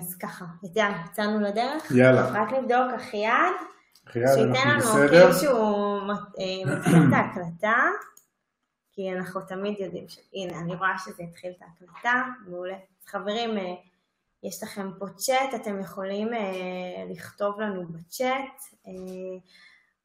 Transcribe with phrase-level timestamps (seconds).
[0.00, 1.90] אז ככה, יאללה, יצאנו לדרך.
[1.90, 2.28] יאללה.
[2.28, 3.54] רק נבדוק אחייד,
[4.08, 5.32] אחייד, שייתן אנחנו לנו בסדר.
[5.32, 7.76] שהוא אה, מתחיל את ההקלטה,
[8.92, 10.18] כי אנחנו תמיד יודעים ש...
[10.34, 12.74] הנה, אני רואה שזה התחיל את ההקלטה, מעולה.
[12.74, 13.74] אז חברים, אה,
[14.42, 18.62] יש לכם פה צ'אט, אתם יכולים אה, לכתוב לנו בצ'אט.
[18.86, 18.92] אה,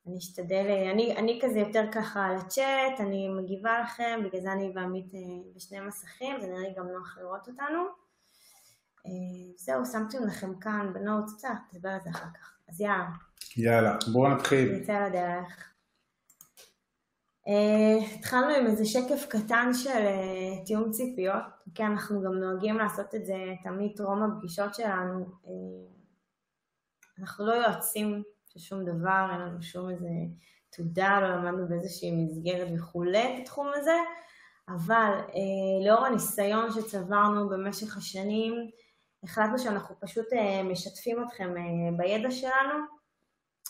[0.07, 4.51] אני אשתדל, אה, אני, אני כזה יותר ככה על הצ'אט, אני מגיבה לכם, בגלל זה
[4.51, 5.19] אני ועמית אה,
[5.55, 8.08] בשני מסכים, זה נראה לי גם נוח לראות אותנו.
[9.05, 9.11] אה,
[9.57, 12.53] זהו, שמתי לכם כאן בנוטס, בסדר, נדבר על זה אחר כך.
[12.69, 13.09] אז יאללה.
[13.57, 14.71] יאללה, בואו נתחיל.
[14.71, 15.65] נצא לדרך.
[17.47, 21.43] Uh, התחלנו עם איזה שקף קטן של uh, תיאום ציפיות,
[21.75, 25.25] כי אנחנו גם נוהגים לעשות את זה תמיד טרום הפגישות שלנו.
[27.19, 30.09] אנחנו לא יועצים של שום דבר, אין לנו שום איזה
[30.69, 33.97] תעודה, לא למדנו באיזושהי מסגרת וכולי בתחום הזה,
[34.69, 35.11] אבל
[35.85, 38.53] לאור הניסיון שצברנו במשך השנים,
[39.23, 42.73] החלטנו שאנחנו פשוט uh, משתפים אתכם uh, בידע שלנו,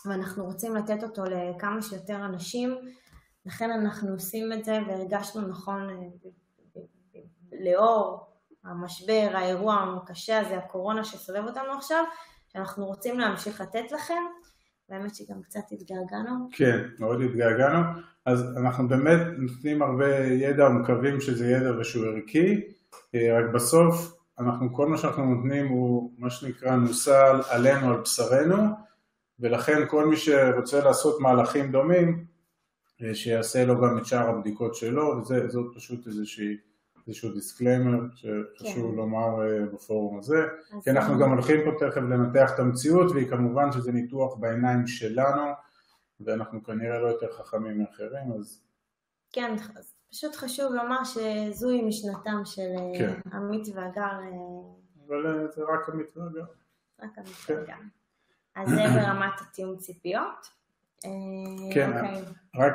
[0.06, 2.78] ואנחנו רוצים לתת אותו לכמה שיותר אנשים,
[3.46, 6.82] לכן אנחנו עושים את זה והרגשנו נכון אה,
[7.66, 8.30] לאור
[8.64, 12.04] המשבר, האירוע הקשה הזה, הקורונה שסובב אותנו עכשיו,
[12.54, 14.24] שאנחנו רוצים להמשיך לתת לכם,
[14.90, 16.48] והאמת שגם קצת התגעגענו.
[16.52, 17.80] כן, מאוד התגעגענו.
[18.26, 22.62] אז אנחנו באמת נותנים הרבה ידע ומקווים שזה ידע ושהוא ערכי,
[23.16, 28.56] אה, רק בסוף אנחנו, כל מה שאנחנו נותנים הוא מה שנקרא נוסה עלינו, על בשרנו,
[29.40, 32.26] ולכן כל מי שרוצה לעשות מהלכים דומים,
[33.04, 36.58] אה, שיעשה לו גם את שאר הבדיקות שלו, וזאת פשוט איזושהי,
[37.08, 38.98] איזשהו disclaimer שחשוב כן.
[38.98, 40.48] לומר אה, בפורום הזה.
[40.84, 45.42] כי אנחנו גם הולכים פה תכף לנתח את המציאות, והיא כמובן שזה ניתוח בעיניים שלנו,
[46.20, 48.62] ואנחנו כנראה לא יותר חכמים מאחרים, אז
[49.32, 53.30] כן, אז פשוט חשוב לומר שזוהי משנתם של אה, כן.
[53.34, 54.30] עמית והגר, אה,
[55.08, 56.46] אבל אה, זה רק המתווה גם.
[57.00, 57.54] רק עמית כן.
[57.54, 57.74] והגר.
[58.56, 60.60] אז זה ברמת התיאום ציפיות.
[61.74, 62.24] כן, אוקיי.
[62.56, 62.74] רק,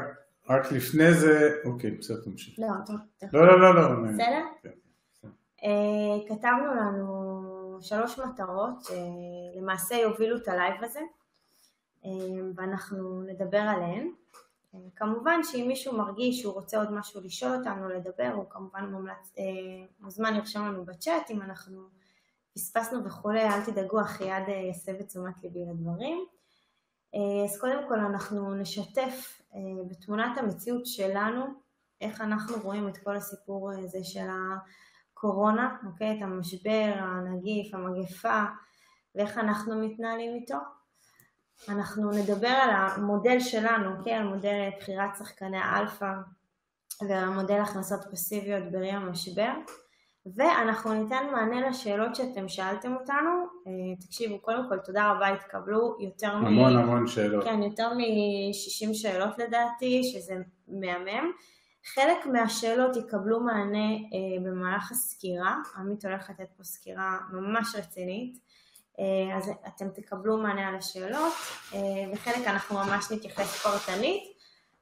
[0.48, 2.58] רק לפני זה, אוקיי, בסדר, תמשיך.
[2.58, 2.96] לא, טוב.
[3.32, 4.08] לא, לא, לא, לא.
[4.08, 4.44] בסדר?
[4.62, 4.70] כן.
[5.64, 11.00] אה, כתבנו לנו שלוש מטרות שלמעשה יובילו את ה live הזה
[12.56, 14.10] ואנחנו נדבר עליהן.
[14.96, 19.44] כמובן שאם מישהו מרגיש שהוא רוצה עוד משהו לשאול אותנו לדבר הוא כמובן מומלץ, אה,
[20.00, 21.88] מוזמן לרשום לנו בצ'אט אם אנחנו
[22.54, 26.24] פספסנו וכולי, אל תדאגו, אחייד אה, יסב את תשומת ליבי לדברים.
[27.14, 31.44] אה, אז קודם כל אנחנו נשתף אה, בתמונת המציאות שלנו,
[32.00, 34.26] איך אנחנו רואים את כל הסיפור הזה של
[35.12, 36.18] הקורונה, אוקיי?
[36.18, 38.44] את המשבר, הנגיף, המגפה,
[39.14, 40.56] ואיך אנחנו מתנהלים איתו.
[41.68, 43.90] אנחנו נדבר על המודל שלנו?
[44.06, 46.12] על מודל בחירת שחקני האלפא
[47.08, 49.52] ועל המודל הכנסות פסיביות בראי המשבר.
[50.36, 53.30] ואנחנו ניתן מענה לשאלות שאתם שאלתם אותנו.
[53.66, 56.46] אה, תקשיבו, קודם כל תודה רבה, התקבלו יותר מ...
[56.46, 57.44] המון המון שאלות.
[57.44, 60.34] כן, יותר מ-60 שאלות לדעתי, שזה
[60.68, 61.32] מהמם.
[61.94, 68.38] חלק מהשאלות יקבלו מענה אה, במהלך הסקירה, עמית הולך לתת פה סקירה ממש רצינית,
[69.36, 71.32] אז אתם תקבלו מענה על השאלות,
[71.74, 71.78] אה,
[72.12, 74.22] וחלק אנחנו ממש נתייחס פרטנית,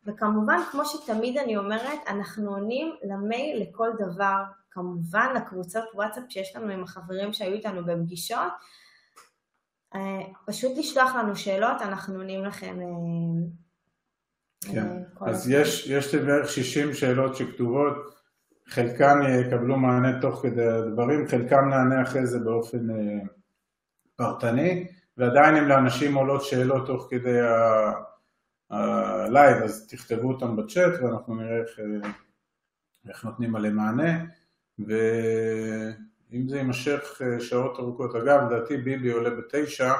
[0.06, 6.72] וכמובן, כמו שתמיד אני אומרת, אנחנו עונים למייל לכל דבר, כמובן לקבוצות וואטסאפ שיש לנו
[6.72, 8.52] עם החברים שהיו איתנו בפגישות,
[9.94, 12.80] אה, פשוט לשלוח לנו שאלות, אנחנו עונים לכם.
[12.80, 12.86] אה,
[14.72, 14.86] כן,
[15.22, 15.60] אה, אז הזמן.
[15.60, 17.96] יש, יש לי בערך 60 שאלות שכתובות,
[18.68, 23.26] חלקן יקבלו מענה תוך כדי הדברים, חלקם נענה אחרי זה באופן אה,
[24.22, 27.38] פרטני, ועדיין אם לאנשים עולות שאלות תוך כדי
[28.70, 32.10] ה live, אז תכתבו אותם בצ'אט ואנחנו נראה איך, אה,
[33.08, 34.18] איך נותנים עליהם מענה,
[34.78, 39.92] ואם זה יימשך אה, שעות ארוכות, אגב, לדעתי ביבי עולה בתשע,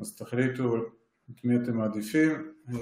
[0.00, 0.76] אז תחליטו
[1.30, 2.52] את מי אתם מעדיפים.
[2.72, 2.78] אה,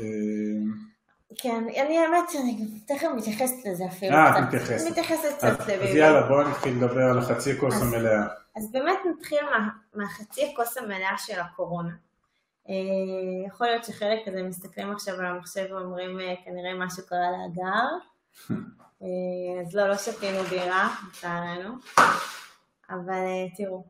[1.38, 4.12] כן, אני האמת, אני תכף מתייחסת לזה אפילו.
[4.12, 4.38] אה.
[4.38, 4.91] את מתייחסת.
[4.91, 5.99] מתייחסת אז, קצת אז לביבי.
[5.99, 8.26] יאללה, בואו נתחיל לדבר על החצי כוס אז- המלאה.
[8.56, 11.93] אז באמת נתחיל מה, מהחצי הכוס המלאה של הקורונה.
[12.69, 17.87] אה, יכול להיות שחלק כזה מסתכלים עכשיו על המחשב ואומרים אה, כנראה משהו קרה להגר.
[19.02, 21.75] אה, אז לא, לא שתינו בירה, לצערנו.
[22.90, 23.25] אבל
[23.56, 23.84] תראו,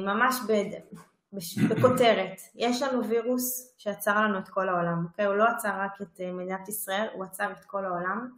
[0.00, 0.34] ממש
[1.70, 5.24] בכותרת, יש לנו וירוס שעצר לנו את כל העולם, אוקיי?
[5.24, 8.30] הוא לא עצר רק את מדינת ישראל, הוא עצר את כל העולם.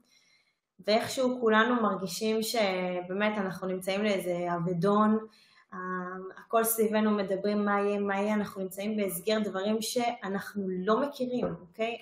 [0.87, 5.19] ואיכשהו כולנו מרגישים שבאמת אנחנו נמצאים לאיזה אבדון,
[6.39, 11.99] הכל סביבנו מדברים מה יהיה, מה יהיה, אנחנו נמצאים בהסגר דברים שאנחנו לא מכירים, אוקיי?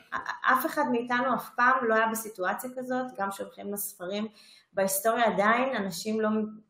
[0.53, 4.29] אף אחד מאיתנו אף פעם לא היה בסיטואציה כזאת, גם שהולכים לספרים,
[4.73, 6.29] בהיסטוריה עדיין אנשים לא,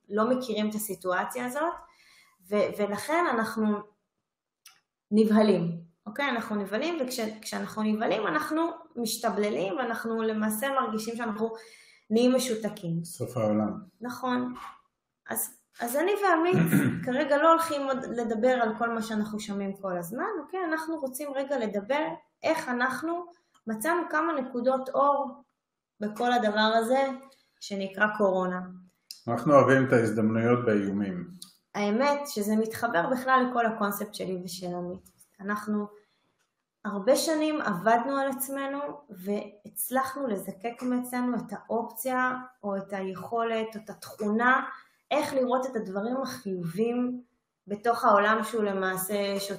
[0.08, 1.72] לא מכירים את הסיטואציה הזאת,
[2.50, 3.66] ו- ולכן אנחנו
[5.10, 6.28] נבהלים, אוקיי?
[6.28, 8.62] אנחנו נבהלים, וכשאנחנו וכש- נבהלים אנחנו
[8.96, 11.52] משתבללים, ואנחנו למעשה מרגישים שאנחנו
[12.10, 13.04] נהיים משותקים.
[13.04, 13.72] סוף העולם.
[14.00, 14.54] נכון.
[15.28, 16.72] אז, אז אני ועמית
[17.04, 20.60] כרגע לא הולכים עוד לדבר על כל מה שאנחנו שומעים כל הזמן, אוקיי?
[20.64, 22.06] אנחנו רוצים רגע לדבר
[22.42, 23.26] איך אנחנו
[23.66, 25.42] מצאנו כמה נקודות אור
[26.00, 27.06] בכל הדבר הזה
[27.60, 28.60] שנקרא קורונה.
[29.28, 31.28] אנחנו אוהבים את ההזדמנויות באיומים.
[31.74, 35.10] האמת שזה מתחבר בכלל לכל הקונספט שלי ושל עמית.
[35.40, 35.86] אנחנו
[36.84, 38.78] הרבה שנים עבדנו על עצמנו
[39.10, 42.32] והצלחנו לזקק מאצלנו את האופציה
[42.62, 44.62] או את היכולת או את התכונה
[45.10, 47.22] איך לראות את הדברים החיובים
[47.66, 49.52] בתוך העולם שהוא למעשה, ש...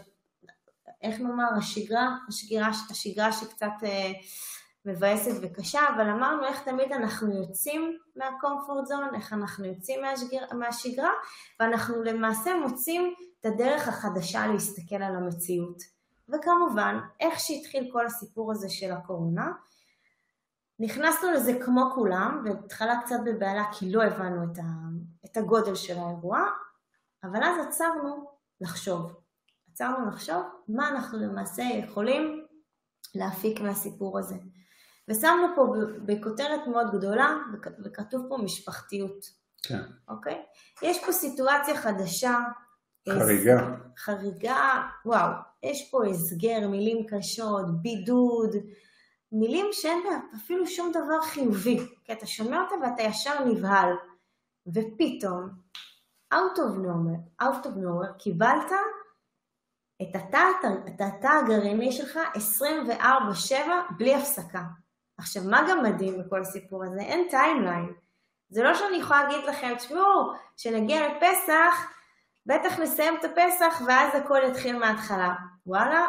[1.02, 4.12] איך נאמר, השגרה, השגרה, השגרה שקצת אה,
[4.86, 11.12] מבאסת וקשה, אבל אמרנו איך תמיד אנחנו יוצאים מהקומפורט זון, איך אנחנו יוצאים מהשגר, מהשגרה,
[11.60, 15.82] ואנחנו למעשה מוצאים את הדרך החדשה להסתכל על המציאות.
[16.30, 19.52] וכמובן, איך שהתחיל כל הסיפור הזה של הקורונה,
[20.80, 24.64] נכנסנו לזה כמו כולם, ובהתחלה קצת בבהלה כי לא הבנו את, ה,
[25.38, 26.46] את הגודל של האירוע,
[27.24, 28.30] אבל אז עצרנו
[28.62, 29.14] לחשוב.
[29.72, 32.46] עצרנו לחשוב מה אנחנו למעשה יכולים
[33.16, 34.36] להפיק מהסיפור הזה.
[35.08, 35.74] ושמנו פה
[36.06, 37.38] בכותרת מאוד גדולה,
[37.86, 39.26] וכתוב פה משפחתיות.
[39.64, 39.82] כן.
[40.08, 40.42] אוקיי?
[40.82, 42.40] יש פה סיטואציה חדשה.
[43.10, 43.76] חריגה.
[43.98, 45.32] חריגה, וואו,
[45.64, 48.56] יש פה הסגר, מילים קשות, בידוד,
[49.32, 51.80] מילים שאין בה אפילו שום דבר חיובי.
[52.06, 53.90] כי אתה שומע אותה ואתה ישר נבהל.
[54.74, 55.50] ופתאום,
[56.34, 58.72] out of nowhere, out of nowhere, קיבלת
[60.02, 60.16] את
[61.02, 62.20] התא, הגרעיני שלך
[63.00, 63.56] 24-7
[63.98, 64.62] בלי הפסקה.
[65.18, 67.00] עכשיו, מה גם מדהים בכל הסיפור הזה?
[67.00, 67.94] אין timeline.
[68.50, 71.92] זה לא שאני יכולה להגיד לכם, תשמעו, כשנגיע לפסח,
[72.46, 75.34] בטח נסיים את הפסח ואז הכל יתחיל מההתחלה.
[75.66, 76.08] וואלה,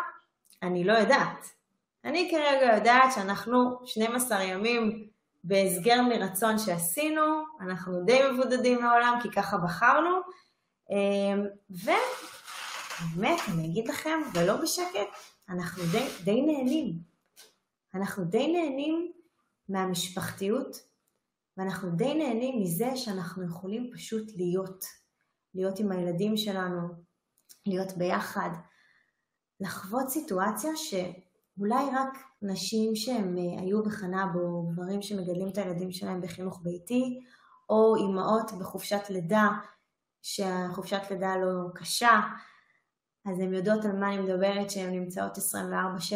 [0.63, 1.47] אני לא יודעת.
[2.05, 5.09] אני כרגע יודעת שאנחנו 12 ימים
[5.49, 7.23] בהסגר מרצון שעשינו,
[7.61, 10.11] אנחנו די מבודדים מהעולם כי ככה בחרנו,
[10.91, 15.09] אמ, ובאמת, אני אגיד לכם, ולא בשקט,
[15.49, 16.99] אנחנו די, די נהנים.
[17.95, 19.13] אנחנו די נהנים
[19.69, 20.77] מהמשפחתיות,
[21.57, 24.85] ואנחנו די נהנים מזה שאנחנו יכולים פשוט להיות,
[25.55, 26.89] להיות עם הילדים שלנו,
[27.67, 28.51] להיות ביחד,
[29.61, 30.77] לחוות סיטואציה
[31.59, 37.21] שאולי רק נשים שהם אה, היו בחנה בו, גברים שמגדלים את הילדים שלהם בחינוך ביתי,
[37.71, 39.49] או אימהות בחופשת לידה,
[40.23, 42.21] שהחופשת לידה לא קשה,
[43.25, 45.41] אז הן יודעות על מה אני מדברת, שהן נמצאות 24-7,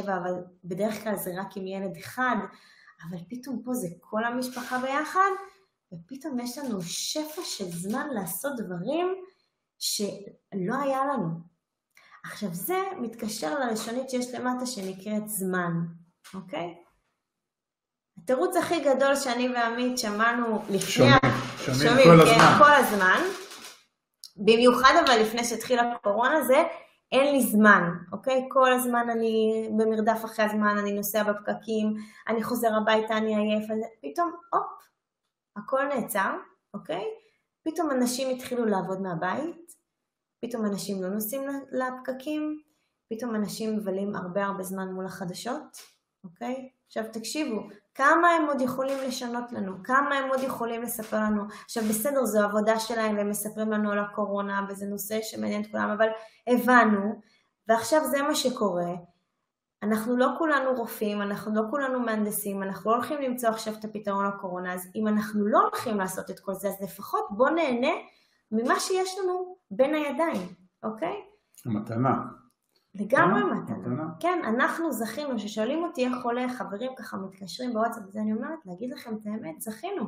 [0.06, 2.36] אבל בדרך כלל זה רק עם ילד אחד,
[3.10, 5.30] אבל פתאום פה זה כל המשפחה ביחד,
[5.92, 9.06] ופתאום יש לנו שפע של זמן לעשות דברים
[9.78, 11.51] שלא היה לנו.
[12.24, 15.72] עכשיו זה מתקשר לראשונית שיש למטה שנקראת זמן,
[16.34, 16.74] אוקיי?
[18.18, 20.80] התירוץ הכי גדול שאני ועמית שמענו לפני...
[20.80, 21.18] שומעים,
[21.58, 22.58] שומעים, שומעים כל כן, הזמן.
[22.58, 23.20] כל הזמן.
[24.36, 26.62] במיוחד אבל לפני שהתחילה הקורונה זה
[27.12, 27.82] אין לי זמן,
[28.12, 28.46] אוקיי?
[28.48, 31.96] כל הזמן אני במרדף אחרי הזמן, אני נוסע בפקקים,
[32.28, 33.64] אני חוזר הביתה, אני עייף,
[34.02, 34.62] פתאום, הופ,
[35.56, 36.30] הכל נעצר,
[36.74, 37.04] אוקיי?
[37.64, 39.72] פתאום אנשים התחילו לעבוד מהבית,
[40.42, 42.60] פתאום אנשים לא נוסעים לפקקים,
[43.10, 45.76] פתאום אנשים מבלים הרבה הרבה זמן מול החדשות,
[46.24, 46.68] אוקיי?
[46.86, 47.60] עכשיו תקשיבו,
[47.94, 51.42] כמה הם עוד יכולים לשנות לנו, כמה הם עוד יכולים לספר לנו.
[51.64, 55.90] עכשיו בסדר, זו עבודה שלהם והם מספרים לנו על הקורונה וזה נושא שמעניין את כולם,
[55.90, 56.08] אבל
[56.46, 57.20] הבנו,
[57.68, 58.92] ועכשיו זה מה שקורה.
[59.82, 64.26] אנחנו לא כולנו רופאים, אנחנו לא כולנו מהנדסים, אנחנו לא הולכים למצוא עכשיו את הפתרון
[64.26, 67.92] לקורונה, אז אם אנחנו לא הולכים לעשות את כל זה, אז לפחות בואו נהנה
[68.52, 70.48] ממה שיש לנו בין הידיים,
[70.82, 71.16] אוקיי?
[71.66, 72.14] המתנה.
[72.94, 74.04] לגמרי אה, מתנה.
[74.20, 78.90] כן, אנחנו זכינו, כששואלים אותי איך עולה, חברים ככה מתקשרים בוואטסאפ, וזה אני אומרת, להגיד
[78.90, 80.04] לכם את האמת, זכינו.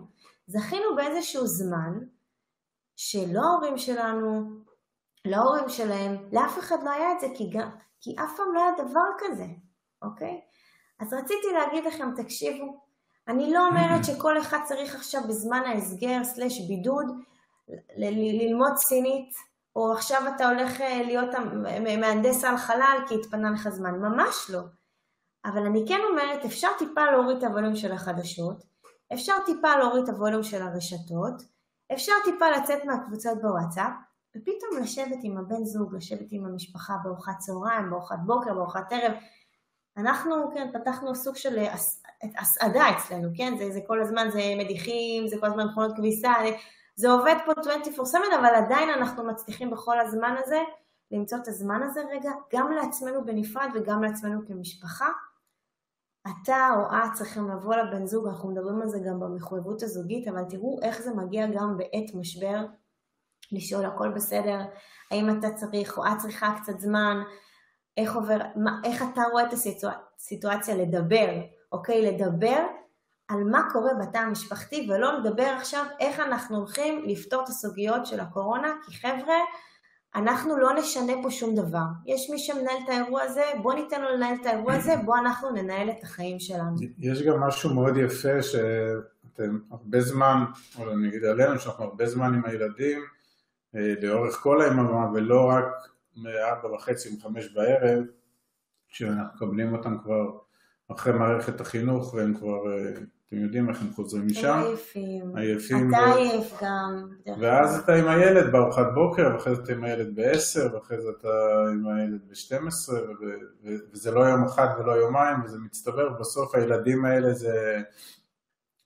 [0.47, 1.99] זכינו באיזשהו זמן,
[2.97, 4.61] שלא ההורים שלנו,
[5.25, 8.61] לא ההורים שלהם, לאף אחד לא היה את זה, כי, גם, כי אף פעם לא
[8.63, 9.47] היה דבר כזה,
[10.03, 10.41] אוקיי?
[11.01, 12.85] אז רציתי להגיד לכם, תקשיבו,
[13.29, 17.07] אני לא אומרת שכל אחד צריך עכשיו בזמן ההסגר סלש בידוד
[17.97, 19.35] ללמוד סינית,
[19.77, 21.29] או עכשיו אתה הולך אה, להיות
[22.01, 24.61] מהנדס על חלל כי התפנה לך זמן, ממש לא.
[25.45, 28.65] אבל אני כן אומרת, אפשר טיפה להוריד את הווליום של החדשות,
[29.13, 31.43] אפשר טיפה להוריד את הווליום של הרשתות,
[31.93, 33.93] אפשר טיפה לצאת מהקבוצות בוואטסאפ,
[34.37, 39.13] ופתאום לשבת עם הבן זוג, לשבת עם המשפחה בארוחת צהריים, בארוחת בוקר, בארוחת ערב.
[39.97, 41.65] אנחנו, כן, פתחנו סוג של
[42.39, 43.55] הסעדה אצלנו, כן?
[43.59, 46.33] זה, זה כל הזמן, זה מדיחים, זה כל הזמן מכונות כביסה,
[46.97, 50.63] זה עובד פה 24/7, אבל עדיין אנחנו מצליחים בכל הזמן הזה
[51.11, 55.09] למצוא את הזמן הזה רגע, גם לעצמנו בנפרד וגם לעצמנו כמשפחה.
[56.29, 60.45] אתה או את צריכים לבוא לבן זוג, אנחנו מדברים על זה גם במחויבות הזוגית, אבל
[60.49, 62.67] תראו איך זה מגיע גם בעת משבר,
[63.53, 64.61] לשאול הכל בסדר,
[65.11, 67.23] האם אתה צריך או את צריכה קצת זמן,
[67.97, 71.29] איך עובר, מה, איך אתה רואה את הסיטואציה לדבר,
[71.73, 72.13] אוקיי?
[72.13, 72.67] לדבר
[73.29, 78.21] על מה קורה בתא המשפחתי ולא לדבר עכשיו איך אנחנו הולכים לפתור את הסוגיות של
[78.21, 79.37] הקורונה, כי חבר'ה,
[80.15, 81.85] אנחנו לא נשנה פה שום דבר.
[82.07, 85.51] יש מי שמנהל את האירוע הזה, בוא ניתן לו לנהל את האירוע הזה, בוא אנחנו
[85.51, 86.77] ננהל את החיים שלנו.
[86.99, 90.45] יש גם משהו מאוד יפה שאתם הרבה זמן,
[90.79, 93.01] או אני אגיד עלינו, שאנחנו הרבה זמן עם הילדים,
[93.75, 98.05] אה, לאורך כל היממה, ולא רק מארבע וחצי, מחמש בערב,
[98.89, 100.39] שאנחנו מקבלים אותם כבר
[100.93, 102.93] אחרי מערכת החינוך, והם כבר אה,
[103.35, 104.49] אתם יודעים איך הם חוזרים משם.
[104.49, 105.37] הם עייפים.
[105.37, 105.89] עייפים.
[105.89, 106.17] אתה ו...
[106.17, 107.09] עייף גם.
[107.41, 111.29] ואז אתה עם הילד בארוחת בוקר, ואחרי זה אתה עם הילד ב-10, ואחרי זה אתה
[111.73, 113.25] עם הילד ב-12, ו...
[113.93, 117.83] וזה לא יום אחד ולא יומיים, וזה מצטבר, ובסוף הילדים האלה זה...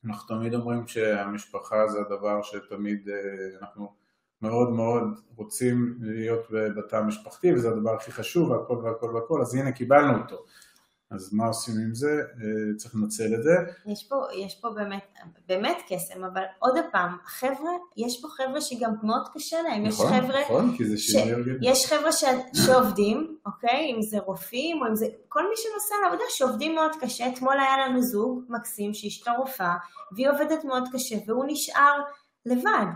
[0.06, 3.92] אנחנו תמיד אומרים שהמשפחה זה הדבר שתמיד אה, אנחנו
[4.42, 5.02] מאוד מאוד
[5.36, 10.44] רוצים להיות בתא המשפחתי, וזה הדבר הכי חשוב, והכל והכל והכל, אז הנה קיבלנו אותו.
[11.10, 12.10] אז מה עושים עם זה?
[12.10, 13.54] אה, צריך לנצל את זה.
[13.86, 15.14] יש פה, יש פה באמת,
[15.48, 20.12] באמת קסם, אבל עוד פעם, חבר'ה, יש פה חבר'ה שגם מאוד קשה להם, נכון, יש
[20.12, 21.58] חבר'ה, נכון, כי זה שינוי.
[21.62, 22.24] יש חבר'ה ש,
[22.66, 27.28] שעובדים, אוקיי, אם זה רופאים, או אם זה, כל מי שנוסע לעבודה שעובדים מאוד קשה,
[27.28, 29.74] אתמול היה לנו זוג מקסים שאשתו רופאה,
[30.12, 32.00] והיא עובדת מאוד קשה, והוא נשאר
[32.46, 32.86] לבד.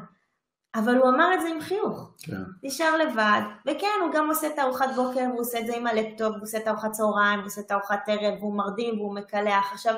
[0.75, 2.15] אבל הוא אמר את זה עם חיוך.
[2.23, 2.43] כן.
[2.63, 6.35] נשאר לבד, וכן, הוא גם עושה את הארוחת בוקר, והוא עושה את זה עם הלפטופ,
[6.35, 9.73] הוא עושה את הארוחת צהריים, הוא עושה את הארוחת ערב, והוא מרדים, והוא מקלח.
[9.73, 9.95] עכשיו,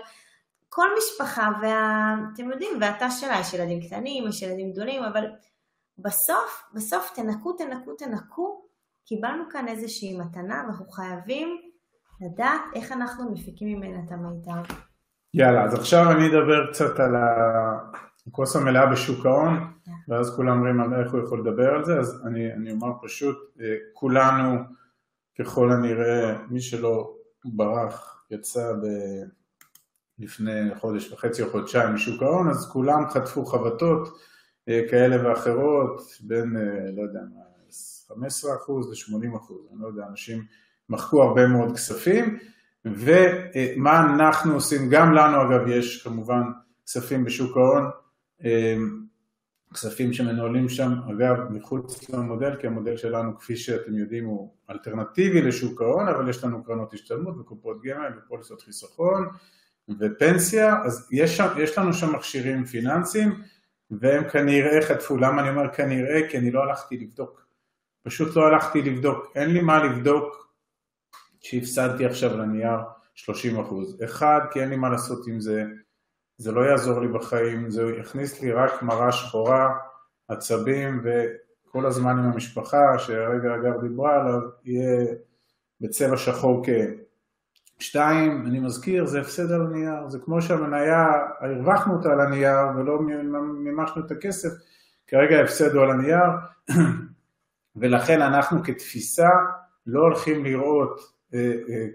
[0.69, 5.25] כל משפחה, ואתם יודעים, והתא שלה, יש ילדים קטנים, יש ילדים גדולים, אבל
[5.99, 8.65] בסוף, בסוף תנקו, תנקו, תנקו,
[9.07, 11.61] קיבלנו כאן איזושהי מתנה, ואנחנו חייבים
[12.21, 14.75] לדעת איך אנחנו מפיקים ממנה את המיטב.
[15.35, 17.15] יאללה, אז עכשיו אני אדבר קצת על
[18.29, 19.73] הכוס המלאה בשוק ההון.
[20.09, 23.75] ואז כולם אומרים איך הוא יכול לדבר על זה, אז אני, אני אומר פשוט, אה,
[23.93, 24.59] כולנו
[25.39, 28.87] ככל הנראה, מי שלא ברח, יצא ב...
[30.19, 34.19] לפני חודש וחצי או חודשיים משוק ההון, אז כולם חטפו חבטות
[34.69, 37.21] אה, כאלה ואחרות, בין, אה, לא יודע,
[38.11, 40.45] 15% ל-80%, אני לא יודע, אנשים
[40.89, 42.39] מחקו הרבה מאוד כספים,
[42.85, 46.43] ומה אנחנו עושים, גם לנו אגב יש כמובן
[46.87, 47.91] כספים בשוק ההון,
[49.75, 55.83] כספים שמנוהלים שם, אגב, מחוץ למודל, כי המודל שלנו, כפי שאתם יודעים, הוא אלטרנטיבי לשוק
[55.83, 59.29] ההון, אבל יש לנו קרנות השתלמות וקופות גמל ופוליסות חיסכון
[59.99, 63.43] ופנסיה, אז יש, שם, יש לנו שם מכשירים פיננסיים,
[63.91, 65.17] והם כנראה חטפו.
[65.17, 66.29] למה אני אומר כנראה?
[66.31, 67.47] כי אני לא הלכתי לבדוק.
[68.03, 69.33] פשוט לא הלכתי לבדוק.
[69.35, 70.55] אין לי מה לבדוק
[71.41, 72.79] שהפסדתי עכשיו לנייר
[73.15, 73.57] 30
[74.05, 75.65] אחד, כי אין לי מה לעשות עם זה.
[76.39, 79.69] זה לא יעזור לי בחיים, זה יכניס לי רק מראה שחורה,
[80.29, 85.07] עצבים וכל הזמן עם המשפחה, שהרגע אגב דיברה עליו, יהיה
[85.81, 86.91] בצבע שחור כאב.
[87.79, 91.07] שתיים, אני מזכיר, זה הפסד על הנייר, זה כמו שהמניה,
[91.41, 92.99] הרווחנו אותה על הנייר ולא
[93.43, 94.51] מימשנו את הכסף,
[95.07, 96.23] כרגע ההפסד הוא על הנייר,
[97.77, 99.29] ולכן אנחנו כתפיסה
[99.87, 101.14] לא הולכים לראות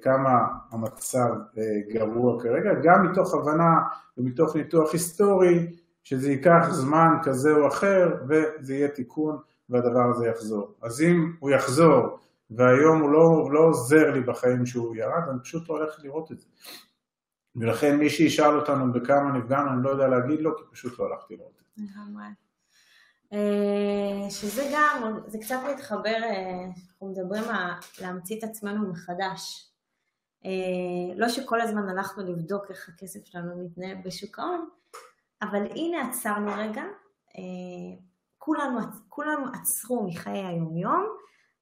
[0.01, 0.29] כמה
[0.71, 3.73] המצב אה, גרוע כרגע, גם מתוך הבנה
[4.17, 5.67] ומתוך ניתוח היסטורי
[6.03, 9.37] שזה ייקח זמן כזה או אחר וזה יהיה תיקון
[9.69, 10.75] והדבר הזה יחזור.
[10.81, 12.19] אז אם הוא יחזור
[12.51, 16.39] והיום הוא לא, לא עוזר לי בחיים שהוא ירד, אני פשוט לא הולך לראות את
[16.39, 16.47] זה.
[17.55, 21.35] ולכן מי שישאל אותנו בכמה נפגענו, אני לא יודע להגיד לו, כי פשוט לא הלכתי
[21.35, 21.83] לראות את זה.
[23.33, 27.71] אה, שזה גם, זה קצת מתחבר, אה, אנחנו מדברים על
[28.01, 29.71] להמציא את עצמנו מחדש.
[30.45, 34.69] אה, לא שכל הזמן הלכנו לבדוק איך הכסף שלנו מתנהל בשוק ההון,
[35.41, 36.83] אבל הנה עצרנו רגע,
[38.37, 41.07] כולנו, כולם עצרו מחיי היומיום,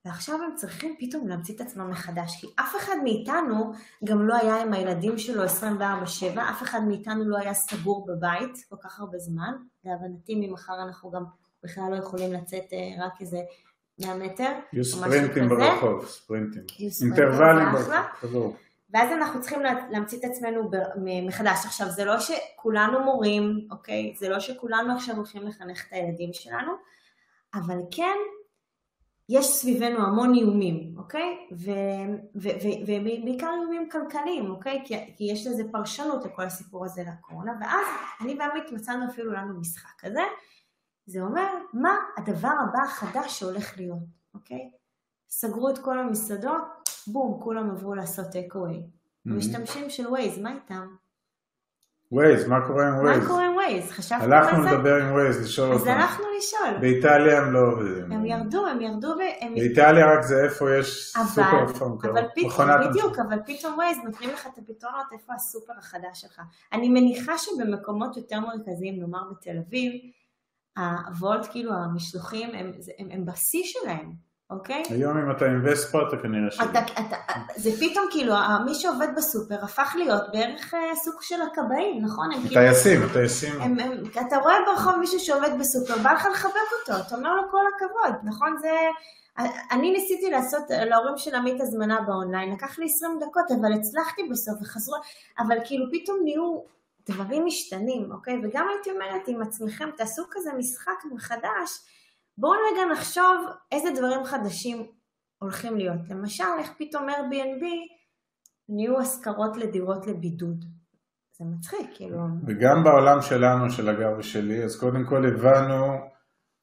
[0.05, 3.71] ועכשיו הם צריכים פתאום להמציא את עצמם מחדש, כי אף אחד מאיתנו
[4.03, 8.75] גם לא היה עם הילדים שלו 24/7, אף אחד מאיתנו לא היה סגור בבית כל
[8.83, 11.23] כך הרבה זמן, להבנתי ממחר אנחנו גם
[11.67, 13.39] בכלל לא יכולים לצאת אה, רק איזה
[13.99, 14.51] 100 מטר.
[14.73, 16.61] יהיו ספרינטים ברחוב, ספרינטים.
[17.01, 18.57] אינטרוולים ברחוב,
[18.93, 19.59] ואז אנחנו צריכים
[19.91, 20.71] להמציא את עצמנו
[21.27, 21.65] מחדש.
[21.65, 24.13] עכשיו, זה לא שכולנו מורים, אוקיי?
[24.17, 26.71] זה לא שכולנו עכשיו הולכים לחנך את הילדים שלנו,
[27.53, 28.17] אבל כן,
[29.29, 31.47] יש סביבנו המון איומים, אוקיי?
[32.85, 34.81] ובעיקר איומים כלכליים, אוקיי?
[34.85, 37.85] כי, כי יש לזה פרשנות לכל הסיפור הזה לקורונה, ואז
[38.21, 40.21] אני ועמית מצאנו אפילו לנו משחק כזה,
[41.07, 43.99] זה אומר מה הדבר הבא החדש שהולך להיות,
[44.33, 44.71] אוקיי?
[45.29, 48.73] סגרו את כל המסעדות, בום, כולם עברו לעשות take-away.
[48.73, 49.31] Mm-hmm.
[49.31, 50.87] משתמשים של ווייז, מה איתם?
[52.11, 53.19] ווייז, מה קורה עם ווייז?
[53.19, 53.91] מה קורה עם ווייז?
[53.91, 54.37] חשבתם על זה?
[54.37, 55.81] הלכנו לדבר עם ווייז, לשאול אותם.
[55.81, 56.77] אז הלכנו לשאול.
[56.81, 58.11] באיטליה הם לא עובדים.
[58.11, 59.53] הם ירדו, הם ירדו ו...
[59.55, 61.97] באיטליה רק זה איפה יש סופר פארם.
[62.03, 66.41] אבל פתאום, בדיוק, אבל פתאום ווייז נותנים לך את הפתרונות איפה הסופר החדש שלך.
[66.73, 69.91] אני מניחה שבמקומות יותר מרכזיים, נאמר בתל אביב,
[70.77, 72.49] הוולט, כאילו המשלוחים,
[73.11, 74.27] הם בשיא שלהם.
[74.49, 74.83] אוקיי?
[74.89, 76.59] היום אם אתה עם וספה אתה כנראה ש...
[76.59, 77.15] אתה, אתה,
[77.55, 78.33] זה פתאום כאילו,
[78.65, 82.29] מי שעובד בסופר הפך להיות בערך אה, סוג של הכבאים, נכון?
[82.53, 83.61] טייסים, כאילו, טייסים.
[83.61, 87.41] הם, הם, אתה רואה ברחוב מישהו שעובד בסופר, בא לך לחבק אותו, אתה אומר לו
[87.51, 88.57] כל הכבוד, נכון?
[88.61, 88.69] זה...
[89.71, 94.55] אני ניסיתי לעשות להורים של עמית הזמנה באונליין, לקח לי 20 דקות, אבל הצלחתי בסוף
[94.61, 94.95] וחזרו,
[95.39, 96.59] אבל כאילו פתאום נהיו
[97.09, 98.41] דברים משתנים, אוקיי?
[98.43, 101.69] וגם הייתי אומרת עם עצמכם, תעשו כזה משחק מחדש,
[102.37, 104.87] בואו רגע נחשוב איזה דברים חדשים
[105.41, 106.09] הולכים להיות.
[106.09, 107.63] למשל, איך פתאום Airbnb
[108.69, 110.65] נהיו השכרות לדירות לבידוד.
[111.31, 112.19] זה מצחיק, כאילו...
[112.47, 115.97] וגם בעולם שלנו, של הגר ושלי, אז קודם כל הבנו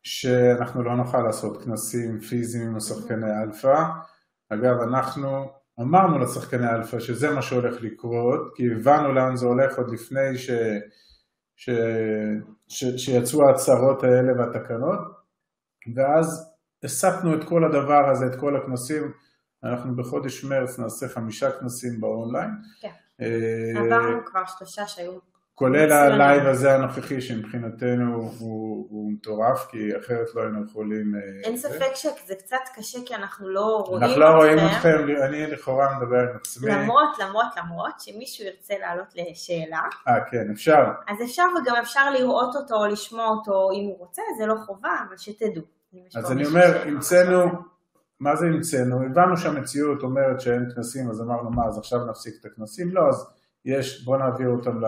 [0.03, 3.83] שאנחנו לא נוכל לעשות כנסים פיזיים עם השחקני אלפא.
[4.53, 5.29] אגב, אנחנו
[5.81, 10.51] אמרנו לשחקני אלפא שזה מה שהולך לקרות, כי הבנו לאן זה הולך עוד לפני ש...
[11.57, 11.71] ש...
[12.69, 12.85] ש...
[12.85, 14.99] שיצאו ההצהרות האלה והתקנות.
[15.97, 16.55] ואז
[16.85, 19.13] הספנו את כל הדבר הזה, את כל הכנסים,
[19.65, 22.51] אנחנו בחודש מרץ נעשה חמישה כנסים באונליין.
[22.81, 22.91] כן,
[23.21, 25.34] אה, עברנו כבר שלושה שהיו...
[25.55, 31.15] כולל ה live הזה הנוכחי שמבחינתנו הוא, הוא מטורף, כי אחרת לא היינו יכולים...
[31.15, 34.05] אה, אין ספק שזה קצת קשה כי אנחנו לא רואים אתכם.
[34.05, 34.97] אנחנו לא רואים אתכם,
[35.27, 36.71] אני לכאורה מדבר עם עצמי.
[36.71, 39.81] למרות, למרות, למרות, שמישהו ירצה לעלות לשאלה.
[40.09, 40.85] אה, כן, אפשר.
[41.09, 44.93] אז אפשר וגם אפשר לראות אותו או לשמוע אותו אם הוא רוצה, זה לא חובה,
[45.09, 45.63] אבל שתדעו.
[46.17, 47.51] אז אני אומר, המצאנו,
[48.21, 49.03] מה זה המצאנו?
[49.03, 52.95] הבנו שהמציאות אומרת שאין כנסים, אז אמרנו, מה, אז עכשיו נפסיק את הכנסים?
[52.95, 53.27] לא, אז
[53.65, 54.81] יש, בואו נעביר אותם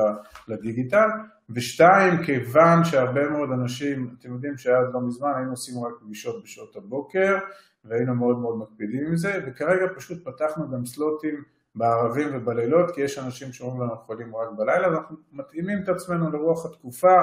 [0.49, 1.09] לדיגיטל.
[1.51, 6.77] ושתיים, כיוון שהרבה מאוד אנשים, אתם יודעים שעד לא מזמן היינו עושים רק פגישות בשעות
[6.77, 7.39] הבוקר,
[7.85, 11.43] והיינו מאוד מאוד מקפידים עם זה, וכרגע פשוט פתחנו גם סלוטים
[11.75, 16.67] בערבים ובלילות, כי יש אנשים שאומרים לנו יכולים רק בלילה, ואנחנו מתאימים את עצמנו לרוח
[16.67, 17.17] התקופה,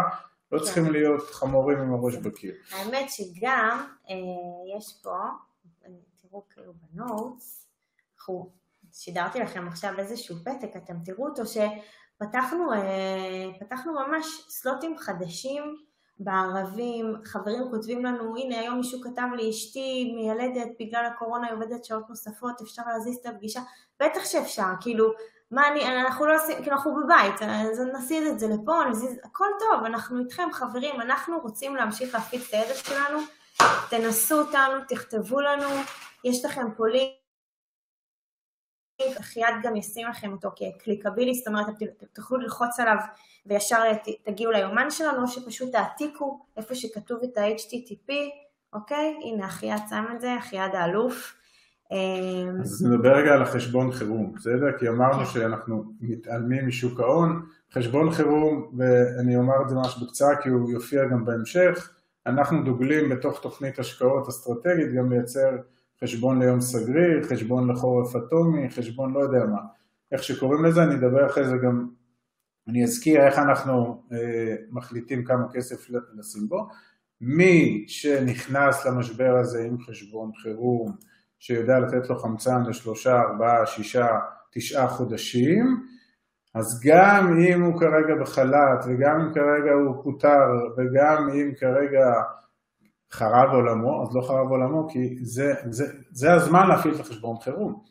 [0.51, 0.65] לא כן.
[0.65, 2.53] צריכים להיות חמורים עם הראש בקיר.
[2.71, 4.15] האמת שגם אה,
[4.77, 5.17] יש פה,
[6.21, 7.67] תראו כאילו בנוטס,
[8.93, 15.75] שידרתי לכם עכשיו איזשהו פתק, אתם תראו אותו, שפתחנו אה, ממש סלוטים חדשים
[16.19, 21.85] בערבים, חברים כותבים לנו, הנה היום מישהו כתב לי, אשתי מיילדת, בגלל הקורונה היא עובדת
[21.85, 23.61] שעות נוספות, אפשר להזיז את הפגישה?
[23.99, 25.11] בטח שאפשר, כאילו,
[25.51, 29.47] מה אני, אנחנו לא עושים, כאילו אנחנו בבית, אז נסיע את זה לפה, נזיז, הכל
[29.59, 33.19] טוב, אנחנו איתכם חברים, אנחנו רוצים להמשיך להפיץ את הידע שלנו,
[33.89, 35.69] תנסו אותנו, תכתבו לנו,
[36.23, 37.22] יש לכם פה לינק,
[39.19, 42.97] אחיעד גם ישים לכם אותו כקליקבילי, זאת אומרת, אתם תוכלו ללחוץ עליו
[43.45, 43.77] וישר
[44.23, 48.13] תגיעו ליומן שלנו, או שפשוט תעתיקו איפה שכתוב את ה-HTTP,
[48.73, 49.19] אוקיי?
[49.23, 51.35] הנה אחיעד שם את זה, אחיעד האלוף.
[51.91, 54.77] אמ, אז נדבר רגע על החשבון חירום, בסדר?
[54.79, 55.25] כי אמרנו כן.
[55.25, 57.45] שאנחנו מתעלמים משוק ההון.
[57.73, 61.89] חשבון חירום, ואני אומר את זה ממש בקצרה כי הוא יופיע גם בהמשך,
[62.25, 65.49] אנחנו דוגלים בתוך תוכנית השקעות אסטרטגית גם לייצר
[66.03, 69.59] חשבון ליום סגריר, חשבון לחורף אטומי, חשבון לא יודע מה.
[70.11, 71.87] איך שקוראים לזה, אני אדבר אחרי זה גם,
[72.67, 76.67] אני אזכיר איך אנחנו אה, מחליטים כמה כסף לשים בו.
[77.21, 80.95] מי שנכנס למשבר הזה עם חשבון חירום,
[81.39, 84.07] שיודע לתת לו חמצן לשלושה, ארבעה, שישה,
[84.51, 85.83] תשעה חודשים,
[86.55, 92.13] אז גם אם הוא כרגע בחל"ת, וגם אם כרגע הוא פוטר, וגם אם כרגע
[93.13, 97.83] חרב עולמו, אז לא חרב עולמו, כי זה, זה, זה הזמן להפעיל את החשבון חירום,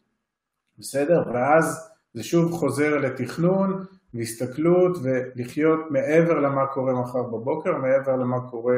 [0.79, 1.23] בסדר?
[1.35, 8.77] ואז זה שוב חוזר לתכנון והסתכלות ולחיות מעבר למה קורה מחר בבוקר, מעבר למה קורה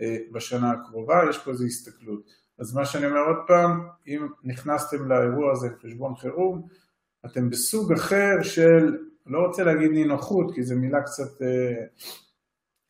[0.00, 2.20] אה, בשנה הקרובה, יש פה איזו הסתכלות.
[2.58, 6.62] אז מה שאני אומר עוד פעם, אם נכנסתם לאירוע הזה עם חשבון חירום,
[7.26, 11.84] אתם בסוג אחר של, לא רוצה להגיד נינוחות, כי זו מילה קצת אה,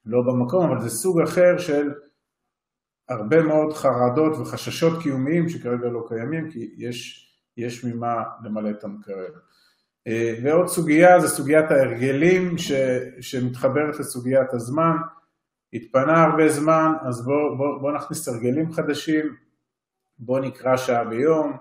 [0.07, 1.93] לא במקום, אבל זה סוג אחר של
[3.09, 9.29] הרבה מאוד חרדות וחששות קיומיים שכרגע לא קיימים, כי יש, יש ממה למלא את המקרר.
[10.07, 12.73] אה, ועוד סוגיה זה סוגיית ההרגלים ש,
[13.21, 14.97] שמתחברת לסוגיית הזמן.
[15.73, 19.35] התפנה הרבה זמן, אז בואו בוא, בוא נכניס הרגלים חדשים,
[20.19, 21.57] בוא נקרא שעה ביום,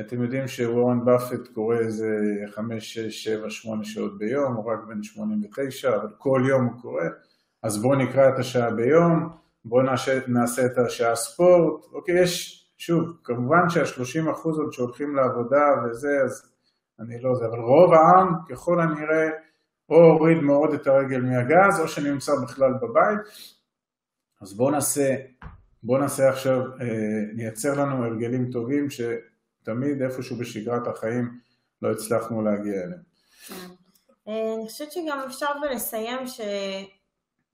[0.00, 2.08] אתם יודעים שוורן באפט קורא איזה
[2.54, 7.04] 5, 6, 7, 8 שעות ביום, הוא רק בן 89, אבל כל יום הוא קורא,
[7.62, 9.28] אז בואו נקרא את השעה ביום,
[9.64, 16.22] בואו נעשה, נעשה את השעה ספורט, אוקיי, יש, שוב, כמובן שה-30% עוד שהולכים לעבודה וזה,
[16.24, 16.52] אז
[17.00, 19.30] אני לא זה, אבל רוב העם ככל הנראה
[19.88, 23.20] או הוריד מאוד את הרגל מהגז או שנמצא בכלל בבית,
[24.40, 25.14] אז בואו נעשה,
[25.82, 31.38] בואו נעשה עכשיו, אה, נייצר לנו הרגלים טובים שתמיד איפשהו בשגרת החיים
[31.82, 33.02] לא הצלחנו להגיע אליהם.
[34.28, 36.44] אה, אני חושבת שגם אפשר לסיים שזה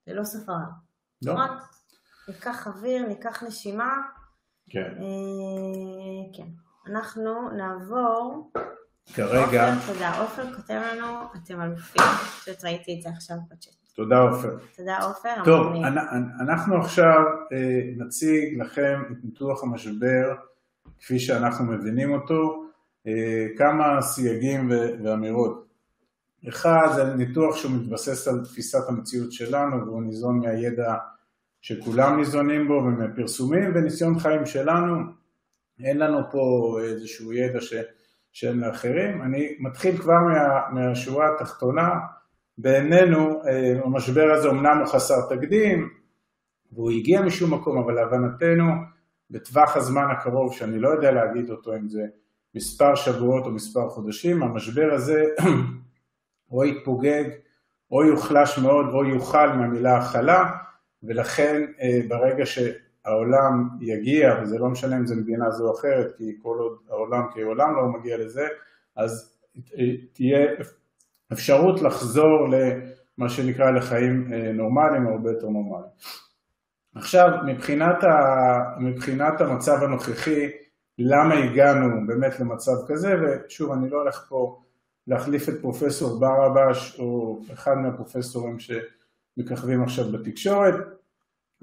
[0.07, 0.71] לא העולם.
[1.23, 1.35] לא.
[2.29, 3.97] ניקח אוויר, ניקח נשימה.
[4.71, 4.81] כן.
[5.01, 6.47] אה, כן.
[6.93, 8.51] אנחנו נעבור.
[9.15, 9.75] כרגע...
[9.75, 10.21] עופר, תודה.
[10.21, 12.03] עופר כותב לנו, אתם אלופים.
[12.43, 13.73] פשוט ראיתי את זה עכשיו בצ'אט.
[13.95, 14.57] תודה עופר.
[14.77, 15.35] תודה עופר.
[15.45, 15.67] טוב.
[15.77, 15.99] אנ-
[16.41, 17.19] אנחנו עכשיו
[17.53, 20.35] אה, נציג לכם את ניתוח המשבר
[20.99, 22.65] כפי שאנחנו מבינים אותו,
[23.07, 25.67] אה, כמה סייגים ו- ואמירות.
[26.49, 30.95] אחד, זה ניתוח שהוא מתבסס על תפיסת המציאות שלנו והוא ניזון מהידע
[31.61, 34.97] שכולם ניזונים בו ומפרסומים וניסיון חיים שלנו.
[35.85, 37.75] אין לנו פה איזשהו ידע ש...
[38.33, 39.23] שאין לאחרים.
[39.23, 40.71] אני מתחיל כבר מה...
[40.71, 41.91] מהשורה התחתונה.
[42.59, 45.89] בעינינו אה, המשבר הזה אמנם הוא חסר תקדים
[46.73, 48.65] והוא הגיע משום מקום, אבל להבנתנו
[49.31, 52.03] בטווח הזמן הקרוב, שאני לא יודע להגיד אותו אם זה
[52.55, 55.25] מספר שבועות או מספר חודשים, המשבר הזה
[56.53, 57.25] או יתפוגג
[57.91, 60.51] או יוחלש מאוד או יוכל מהמילה הכלה,
[61.03, 66.37] ולכן אה, ברגע שהעולם יגיע, וזה לא משנה אם זה מדינה זו או אחרת, כי
[66.43, 68.47] כל עוד העולם כעולם לא מגיע לזה,
[68.97, 69.39] אז
[69.79, 70.39] אה, תהיה
[71.33, 75.93] אפשרות לחזור למה שנקרא לחיים אה, נורמליים הרבה יותר נורמליים.
[76.95, 78.09] עכשיו, מבחינת, ה,
[78.81, 80.47] מבחינת המצב הנוכחי,
[80.99, 84.63] למה הגענו באמת למצב כזה, ושוב, אני לא הולך פה
[85.07, 88.57] להחליף את פרופסור ברבש או אחד מהפרופסורים
[89.39, 90.75] שמככבים עכשיו בתקשורת,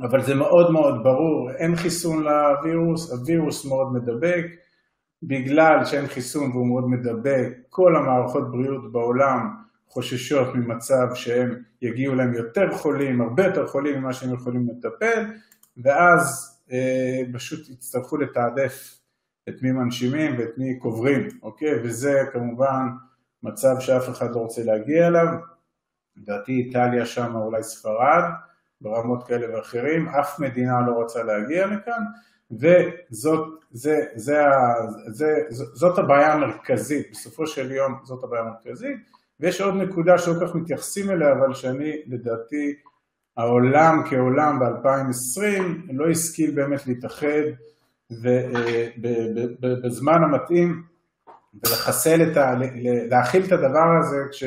[0.01, 4.45] אבל זה מאוד מאוד ברור, אין חיסון לווירוס, הווירוס מאוד מדבק,
[5.23, 9.49] בגלל שאין חיסון והוא מאוד מדבק, כל המערכות בריאות בעולם
[9.87, 15.25] חוששות ממצב שהם יגיעו להם יותר חולים, הרבה יותר חולים ממה שהם יכולים לטפל,
[15.83, 18.99] ואז אה, פשוט יצטרכו לתעדף
[19.49, 21.81] את מי מנשימים ואת מי קוברים, אוקיי?
[21.83, 22.87] וזה כמובן
[23.43, 25.54] מצב שאף אחד לא רוצה להגיע אליו.
[26.17, 28.23] לדעתי איטליה שם, אולי ספרד,
[28.81, 32.03] ברמות כאלה ואחרים, אף מדינה לא רוצה להגיע לכאן,
[32.51, 34.43] וזאת זה, זה,
[35.07, 38.97] זה, זה, זאת הבעיה המרכזית, בסופו של יום זאת הבעיה המרכזית,
[39.39, 42.75] ויש עוד נקודה שלא כך מתייחסים אליה, אבל שאני לדעתי
[43.37, 47.43] העולם כעולם ב-2020 לא השכיל באמת להתאחד
[49.83, 50.83] בזמן המתאים
[51.53, 52.53] ולחסל את ה...
[53.09, 54.43] להכיל את הדבר הזה כש,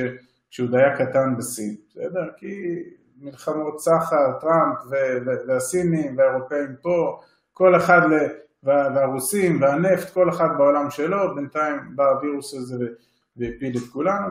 [0.50, 2.28] כשהוא די קטן בסין, בסדר?
[2.36, 2.82] כי
[3.20, 4.78] מלחמות סחר, טראמפ
[5.46, 7.20] והסינים והאירופאים פה,
[7.52, 8.00] כל אחד,
[8.62, 12.86] והרוסים והנפט, כל אחד בעולם שלו, בינתיים בא הווירוס הזה
[13.36, 14.28] והפיל את כולנו.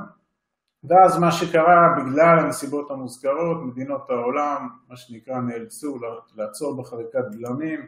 [0.84, 5.99] ואז מה שקרה, בגלל הנסיבות המוזכרות, מדינות העולם, מה שנקרא, נאלצו
[6.36, 7.86] לעצור בחריקת בלמים,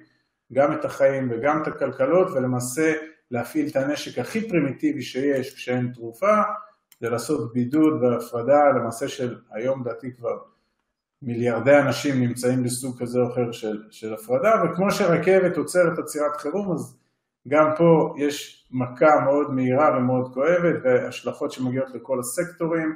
[0.54, 2.94] גם את החיים וגם את הכלכלות, ולמעשה
[3.32, 6.42] להפעיל את הנשק הכי פרימיטיבי שיש כשאין תרופה,
[7.00, 10.38] זה לעשות בידוד והפרדה, למעשה של היום דעתי כבר
[11.22, 16.72] מיליארדי אנשים נמצאים בסוג כזה או אחר של, של הפרדה, וכמו שרכבת עוצרת עצירת חירום,
[16.72, 16.98] אז
[17.48, 22.96] גם פה יש מכה מאוד מהירה ומאוד כואבת, והשלכות שמגיעות לכל הסקטורים,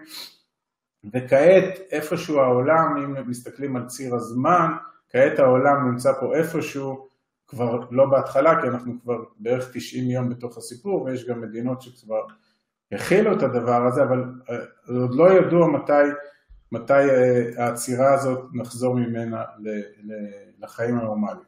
[1.14, 4.68] וכעת איפשהו העולם, אם מסתכלים על ציר הזמן,
[5.10, 7.08] כעת העולם נמצא פה איפשהו,
[7.48, 12.22] כבר לא בהתחלה, כי אנחנו כבר בערך 90 יום בתוך הסיפור, ויש גם מדינות שכבר
[12.94, 14.24] הכילו את הדבר הזה, אבל
[14.88, 16.04] עוד לא ידוע מתי
[16.74, 19.44] מתי אה, העצירה הזאת נחזור ממנה
[20.60, 21.46] לחיים הנורמליים.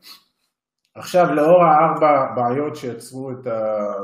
[0.96, 3.44] עכשיו לאור הארבע בעיות שיצרו את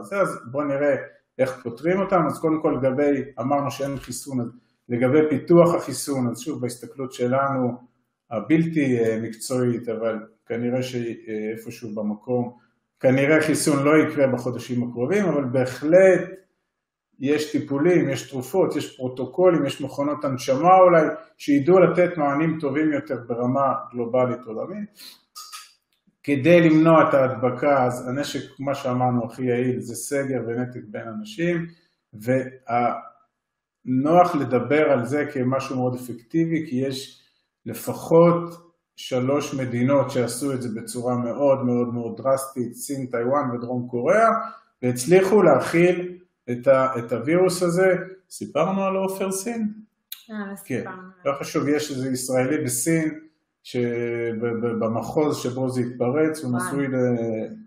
[0.02, 0.96] זה, אז בואו נראה
[1.40, 4.48] איך פותרים אותם, אז קודם כל לגבי, אמרנו שאין חיסון, אז
[4.90, 7.78] לגבי פיתוח החיסון, אז שוב בהסתכלות שלנו
[8.32, 12.58] הבלתי אה, מקצועית, אבל כנראה שאיפשהו במקום,
[13.00, 16.22] כנראה חיסון לא יקרה בחודשים הקרובים, אבל בהחלט
[17.22, 21.02] יש טיפולים, יש תרופות, יש פרוטוקולים, יש מכונות הנשמה אולי,
[21.38, 24.90] שידעו לתת מענים טובים יותר ברמה גלובלית עולמית.
[26.24, 31.68] כדי למנוע את ההדבקה, אז הנשק, מה שאמרנו, הכי יעיל זה סגר ונתק בין אנשים,
[32.14, 32.36] ונוח
[34.36, 37.22] לדבר על זה כמשהו מאוד אפקטיבי, כי יש
[37.66, 44.30] לפחות שלוש מדינות שעשו את זה בצורה מאוד מאוד מאוד דרסטית, סין, טיוואן ודרום קוריאה,
[44.82, 46.11] והצליחו להכיל
[46.52, 47.96] את, ה, את הווירוס הזה,
[48.30, 49.74] סיפרנו על עופר סין?
[50.32, 51.02] אה, לא כן, סיפרנו.
[51.26, 53.20] לא חשוב, יש איזה ישראלי בסין
[53.64, 56.96] שבמחוז שבו זה התפרץ, הוא נשוי ל...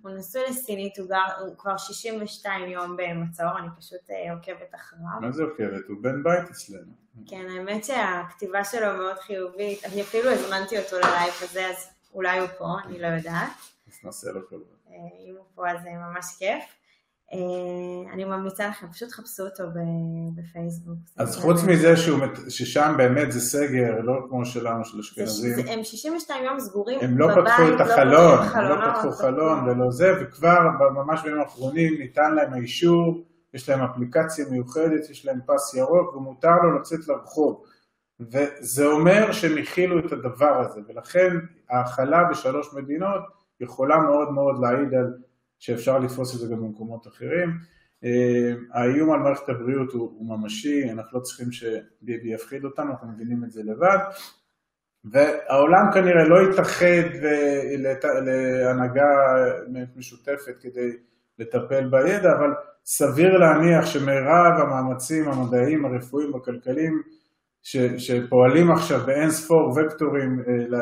[0.02, 5.20] הוא נשוי לסינית, הוא, גר, הוא כבר 62 יום במצור, אני פשוט אה, עוקבת אחריו.
[5.20, 5.88] מה זה עוקבת?
[5.88, 6.92] הוא בן בית אצלנו.
[7.26, 12.48] כן, האמת שהכתיבה שלו מאוד חיובית, אני אפילו הזמנתי אותו ללייב הזה, אז אולי הוא
[12.58, 13.50] פה, אני לא יודעת.
[13.88, 14.56] אז נעשה לו כל
[14.90, 14.94] אה,
[15.28, 16.64] אם הוא פה אז זה ממש כיף.
[17.34, 19.64] אה, אני ממליצה לכם, פשוט חפשו אותו
[20.34, 20.98] בפייסבוק.
[21.16, 21.94] אז חוץ מזה
[22.48, 25.66] ששם באמת זה סגר, לא כמו שלנו, של אשכנזים.
[25.68, 29.68] הם 62 יום סגורים בבית, הם לא פתחו את לא החלון, הם לא פתחו חלון
[29.68, 30.58] ולא זה, וכבר
[30.94, 36.56] ממש בימים האחרונים ניתן להם האישור, יש להם אפליקציה מיוחדת, יש להם פס ירוק, ומותר
[36.62, 37.62] לו לצאת לרחוב.
[38.20, 41.36] וזה אומר שהם הכילו את הדבר הזה, ולכן
[41.70, 43.22] ההכלה בשלוש מדינות
[43.60, 45.14] יכולה מאוד מאוד להעיד על
[45.58, 47.50] שאפשר לתפוס את זה גם במקומות אחרים.
[48.04, 53.08] אה, האיום על מערכת הבריאות הוא, הוא ממשי, אנחנו לא צריכים שביבי יפחיד אותנו, אנחנו
[53.08, 53.98] מבינים את זה לבד.
[55.04, 57.26] והעולם כנראה לא יתאחד
[58.24, 59.04] להנהגה
[59.96, 60.90] משותפת כדי
[61.38, 62.50] לטפל בידע, אבל
[62.84, 67.02] סביר להניח שמרב המאמצים המדעיים, הרפואיים, הכלכליים,
[67.62, 70.80] ש, שפועלים עכשיו באין ספור וקטורים אה,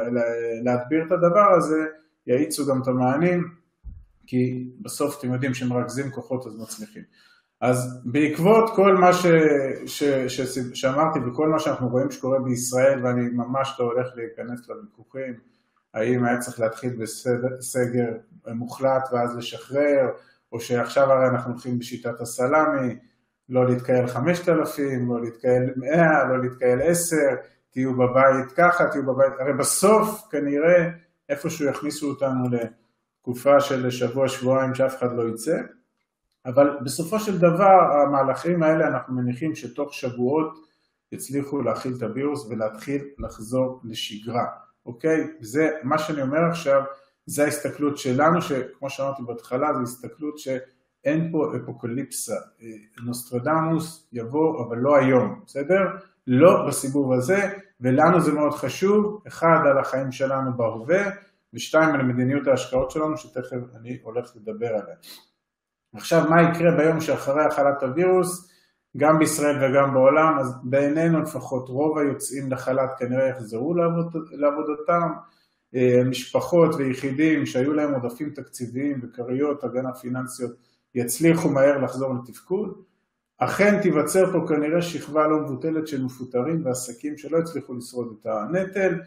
[0.65, 1.85] להדביר את הדבר הזה,
[2.27, 3.62] יאיצו גם את המענים.
[4.27, 7.03] כי בסוף אתם יודעים שמרכזים כוחות אז מצליחים.
[7.61, 9.27] אז בעקבות כל מה ש,
[9.87, 14.69] ש, ש, ש, שאמרתי וכל מה שאנחנו רואים שקורה בישראל, ואני ממש לא הולך להיכנס
[14.69, 15.35] לוויכוחים,
[15.95, 18.09] האם היה צריך להתחיל בסגר
[18.47, 20.09] מוחלט ואז לשחרר,
[20.53, 22.97] או שעכשיו הרי אנחנו הולכים בשיטת הסלאמי,
[23.49, 27.17] לא להתקהל 5,000, לא להתקהל 100, לא להתקהל 10,
[27.71, 30.91] תהיו בבית ככה, תהיו בבית, הרי בסוף כנראה
[31.29, 32.57] איפשהו יכניסו אותנו ל...
[33.23, 35.57] תקופה של שבוע-שבועיים שאף אחד לא יצא,
[36.47, 40.53] אבל בסופו של דבר המהלכים האלה אנחנו מניחים שתוך שבועות
[41.13, 44.47] יצליחו להכיל את הווירוס ולהתחיל לחזור לשגרה,
[44.87, 45.29] אוקיי?
[45.41, 46.83] זה מה שאני אומר עכשיו,
[47.27, 52.37] זה ההסתכלות שלנו, שכמו שאמרתי בהתחלה, זו הסתכלות שאין פה אפוקליפסה,
[53.05, 55.81] נוסטרדמוס יבוא אבל לא היום, בסדר?
[56.27, 61.03] לא בסיבוב הזה, ולנו זה מאוד חשוב, אחד על החיים שלנו בהווה,
[61.55, 64.97] ושתיים על מדיניות ההשקעות שלנו שתכף אני הולך לדבר עליה.
[65.95, 68.53] עכשיו מה יקרה ביום שאחרי החלת הווירוס,
[68.97, 75.09] גם בישראל וגם בעולם, אז בעינינו לפחות רוב היוצאים לחל"ת כנראה יחזרו לעבוד, לעבודתם,
[75.75, 80.53] אה, משפחות ויחידים שהיו להם עודפים תקציביים וכריות הגנה פיננסיות
[80.95, 82.83] יצליחו מהר לחזור לתפקוד,
[83.39, 89.01] אכן תיווצר פה כנראה שכבה לא מבוטלת של מפוטרים ועסקים שלא הצליחו לשרוד את הנטל,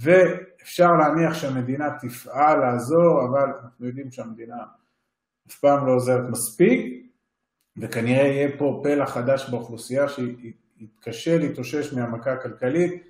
[0.00, 4.56] ואפשר להניח שהמדינה תפעל לעזור, אבל אנחנו יודעים שהמדינה
[5.48, 7.04] אף פעם לא עוזרת מספיק,
[7.76, 13.02] וכנראה יהיה פה פלח חדש באוכלוסייה שיתקשה להתאושש מהמכה הכלכלית,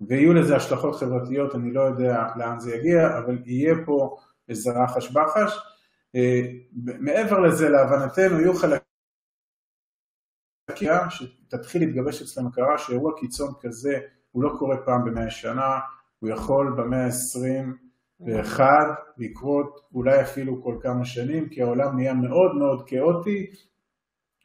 [0.00, 4.16] ויהיו לזה השלכות חברתיות, אני לא יודע לאן זה יגיע, אבל יהיה פה
[4.48, 5.58] איזה רחש בחש.
[6.16, 6.40] אה,
[6.74, 8.80] מעבר לזה, להבנתנו, יהיו חלקים
[11.10, 14.00] שתתחיל להתגבש אצלם הכרה שאירוע קיצון כזה
[14.30, 15.78] הוא לא קורה פעם במאה שנה,
[16.20, 18.60] הוא יכול במאה ה-21
[19.18, 23.46] לקרות אולי אפילו כל כמה שנים, כי העולם נהיה מאוד מאוד כאוטי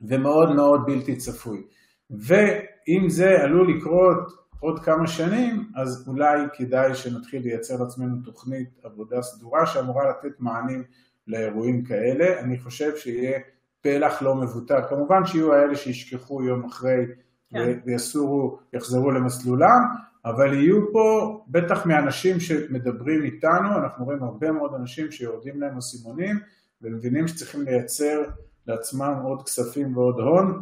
[0.01, 1.61] ומאוד מאוד בלתי צפוי.
[2.09, 9.21] ואם זה עלול לקרות עוד כמה שנים, אז אולי כדאי שנתחיל לייצר לעצמנו תוכנית עבודה
[9.21, 10.83] סדורה שאמורה לתת מענים
[11.27, 12.39] לאירועים כאלה.
[12.39, 13.39] אני חושב שיהיה
[13.81, 14.81] פלח לא מבוטל.
[14.89, 17.05] כמובן שיהיו האלה שישכחו יום אחרי
[17.49, 17.79] כן.
[17.85, 19.79] ויסורו, יחזרו למסלולם,
[20.25, 26.39] אבל יהיו פה בטח מאנשים שמדברים איתנו, אנחנו רואים הרבה מאוד אנשים שיורדים להם הסימונים
[26.81, 28.23] ומבינים שצריכים לייצר
[28.67, 30.61] לעצמם עוד כספים ועוד הון,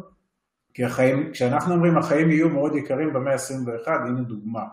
[0.74, 4.64] כי החיים, כשאנחנו אומרים החיים יהיו מאוד יקרים במאה ה-21, הנה דוגמה,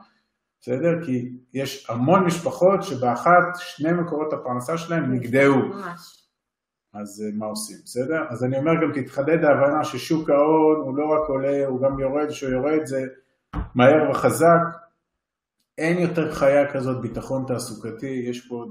[0.61, 1.05] בסדר?
[1.05, 5.55] כי יש המון משפחות שבאחת שני מקורות הפרנסה שלהם נגדעו.
[5.55, 6.21] ממש.
[6.93, 8.23] אז אה, מה עושים, בסדר?
[8.29, 12.29] אז אני אומר גם תתחדד ההבנה ששוק ההון הוא לא רק עולה, הוא גם יורד,
[12.29, 13.05] כשהוא יורד זה
[13.75, 14.80] מהר וחזק,
[15.77, 18.65] אין יותר חיה כזאת ביטחון תעסוקתי, יש פה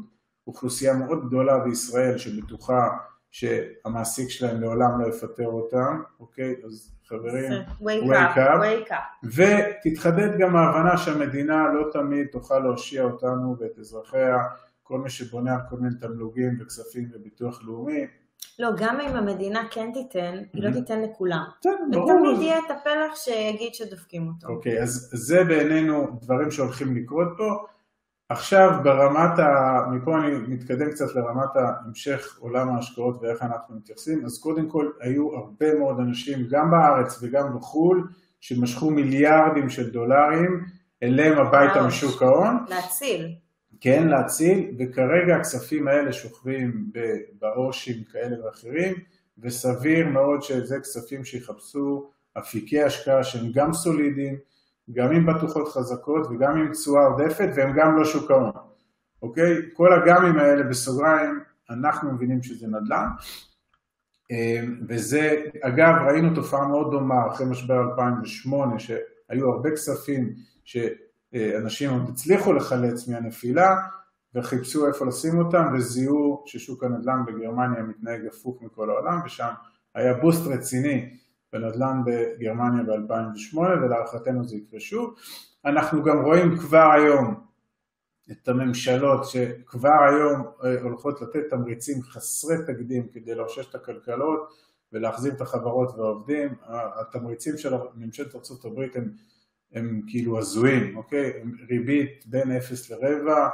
[0.46, 2.88] אוכלוסייה מאוד גדולה בישראל שבטוחה
[3.30, 6.54] שהמעסיק שלהם לעולם לא יפטר אותם, אוקיי?
[6.64, 9.26] אז חברים, wake, wake up, wake up.
[9.34, 14.36] ותתחדד גם ההבנה שהמדינה לא תמיד תוכל להושיע אותנו ואת אזרחיה,
[14.82, 18.06] כל מי שבונה על כל מיני תמלוגים וכספים וביטוח לאומי,
[18.59, 21.44] לא, גם אם המדינה כן תיתן, היא לא תיתן לכולם.
[21.62, 22.11] כן, ברור.
[22.11, 24.48] ותמיד יהיה את הפלח שיגיד שדופקים אותו.
[24.48, 27.66] אוקיי, אז זה בעינינו דברים שהולכים לקרות פה.
[28.29, 29.46] עכשיו ברמת ה...
[29.92, 34.24] מפה אני מתקדם קצת לרמת המשך עולם ההשקעות ואיך אנחנו מתייחסים.
[34.24, 38.09] אז קודם כל היו הרבה מאוד אנשים, גם בארץ וגם בחו"ל,
[38.40, 40.64] שמשכו מיליארדים של דולרים
[41.03, 42.64] אליהם הביתה משוק ההון.
[42.68, 43.35] להציל.
[43.80, 46.90] כן, להציל, וכרגע הכספים האלה שוכבים
[47.40, 48.94] בעו"שים כאלה ואחרים,
[49.38, 54.36] וסביר מאוד שזה כספים שיחפשו אפיקי השקעה שהם גם סולידיים,
[54.92, 58.50] גם עם בטוחות חזקות וגם עם תשואה עודפת, והם גם לא שוק ההון,
[59.22, 59.56] אוקיי?
[59.74, 61.40] כל הגמים האלה בסוגריים,
[61.70, 63.08] אנחנו מבינים שזה נדל"ן,
[64.30, 70.34] אמ, וזה, אגב, ראינו תופעה מאוד דומה אחרי משבר 2008, שהיו הרבה כספים
[71.32, 73.76] שאנשים עוד הצליחו לחלץ מהנפילה,
[74.34, 79.52] וחיפשו איפה לשים אותם, וזיהו ששוק הנדל"ן בגרמניה מתנהג הפוך מכל העולם, ושם
[79.94, 81.16] היה בוסט רציני
[81.52, 85.14] בנדל"ן בגרמניה ב-2008, ולהערכתנו זה יקרה שוב.
[85.64, 87.34] אנחנו גם רואים כבר היום
[88.30, 94.48] את הממשלות שכבר היום אה, הולכות לתת תמריצים חסרי תקדים כדי לאושש את הכלכלות
[94.92, 96.54] ולהחזיר את החברות והעובדים.
[97.00, 99.12] התמריצים של ממשלת ארה"ב הם,
[99.74, 101.33] הם כאילו הזויים, אוקיי?
[101.70, 103.48] ריבית בין 0 לרבע,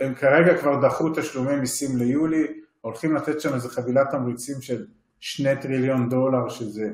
[0.00, 2.46] הם כרגע כבר דחו תשלומי מיסים ליולי,
[2.80, 4.86] הולכים לתת שם איזה חבילת תמריצים של
[5.20, 6.90] שני טריליון דולר, שזה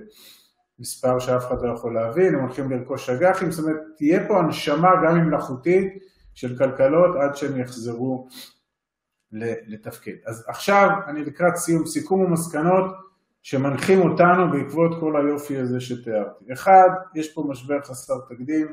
[0.78, 4.90] מספר שאף אחד לא יכול להבין, הם הולכים לרכוש אג"חים, זאת אומרת, תהיה פה הנשמה
[5.04, 8.28] גם אם מלאכותית של כלכלות עד שהם יחזרו
[9.66, 10.14] לתפקד.
[10.26, 12.84] אז עכשיו אני לקראת סיום, סיכום ומסקנות
[13.42, 16.52] שמנחים אותנו בעקבות כל היופי הזה שתיארתי.
[16.52, 18.66] אחד, יש פה משבר חסר תקדים,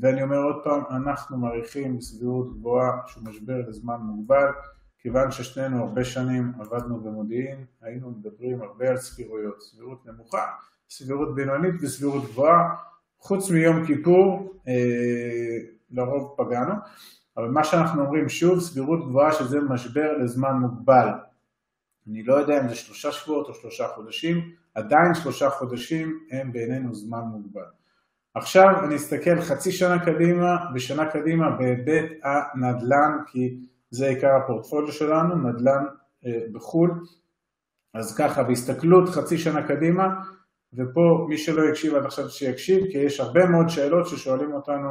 [0.00, 4.46] ואני אומר עוד פעם, אנחנו מעריכים בסבירות גבוהה שהוא משבר לזמן מוגבל,
[4.98, 10.44] כיוון ששנינו הרבה שנים עבדנו במודיעין, היינו מדברים הרבה על סבירויות, סבירות נמוכה,
[10.90, 12.74] סבירות בינונית וסבירות גבוהה,
[13.18, 15.56] חוץ מיום כיפור, אה,
[15.90, 16.74] לרוב פגענו,
[17.36, 21.08] אבל מה שאנחנו אומרים שוב, סבירות גבוהה שזה משבר לזמן מוגבל.
[22.08, 26.94] אני לא יודע אם זה שלושה שבועות או שלושה חודשים, עדיין שלושה חודשים הם בעינינו
[26.94, 27.66] זמן מוגבל.
[28.34, 33.56] עכשיו אני אסתכל חצי שנה קדימה ושנה קדימה בהיבט הנדל"ן, כי
[33.90, 35.84] זה עיקר הפורטפוליו שלנו, נדל"ן
[36.26, 36.90] אה, בחו"ל.
[37.94, 40.08] אז ככה, בהסתכלות חצי שנה קדימה,
[40.74, 44.90] ופה מי שלא יקשיב עד עכשיו שיקשיב, כי יש הרבה מאוד שאלות ששואלים אותנו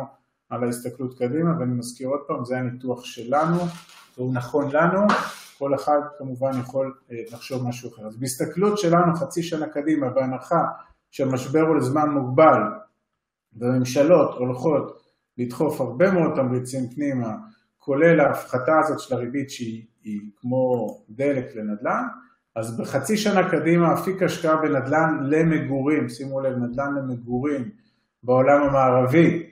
[0.49, 3.57] על ההסתכלות קדימה, ואני מזכיר עוד פעם, זה הניתוח שלנו,
[4.17, 5.07] והוא נכון לנו,
[5.57, 8.07] כל אחד כמובן יכול אה, לחשוב משהו אחר.
[8.07, 10.61] אז בהסתכלות שלנו חצי שנה קדימה, בהנחה
[11.11, 12.61] שהמשבר הוא לזמן מוגבל,
[13.53, 15.01] והממשלות הולכות
[15.37, 17.35] לדחוף הרבה מאוד תמריצים פנימה,
[17.77, 22.03] כולל ההפחתה הזאת של הריבית שהיא כמו דלק לנדל"ן,
[22.55, 27.69] אז בחצי שנה קדימה אפיק השקעה בנדל"ן למגורים, שימו לב, נדל"ן למגורים
[28.23, 29.49] בעולם המערבי,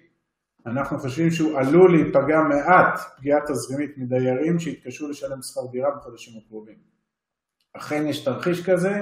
[0.68, 6.78] אנחנו חושבים שהוא עלול להיפגע מעט פגיעה תזרימית מדיירים שיתקשו לשלם שכר דירה בחודשים הקרובים.
[7.78, 8.94] אכן יש תרחיש כזה,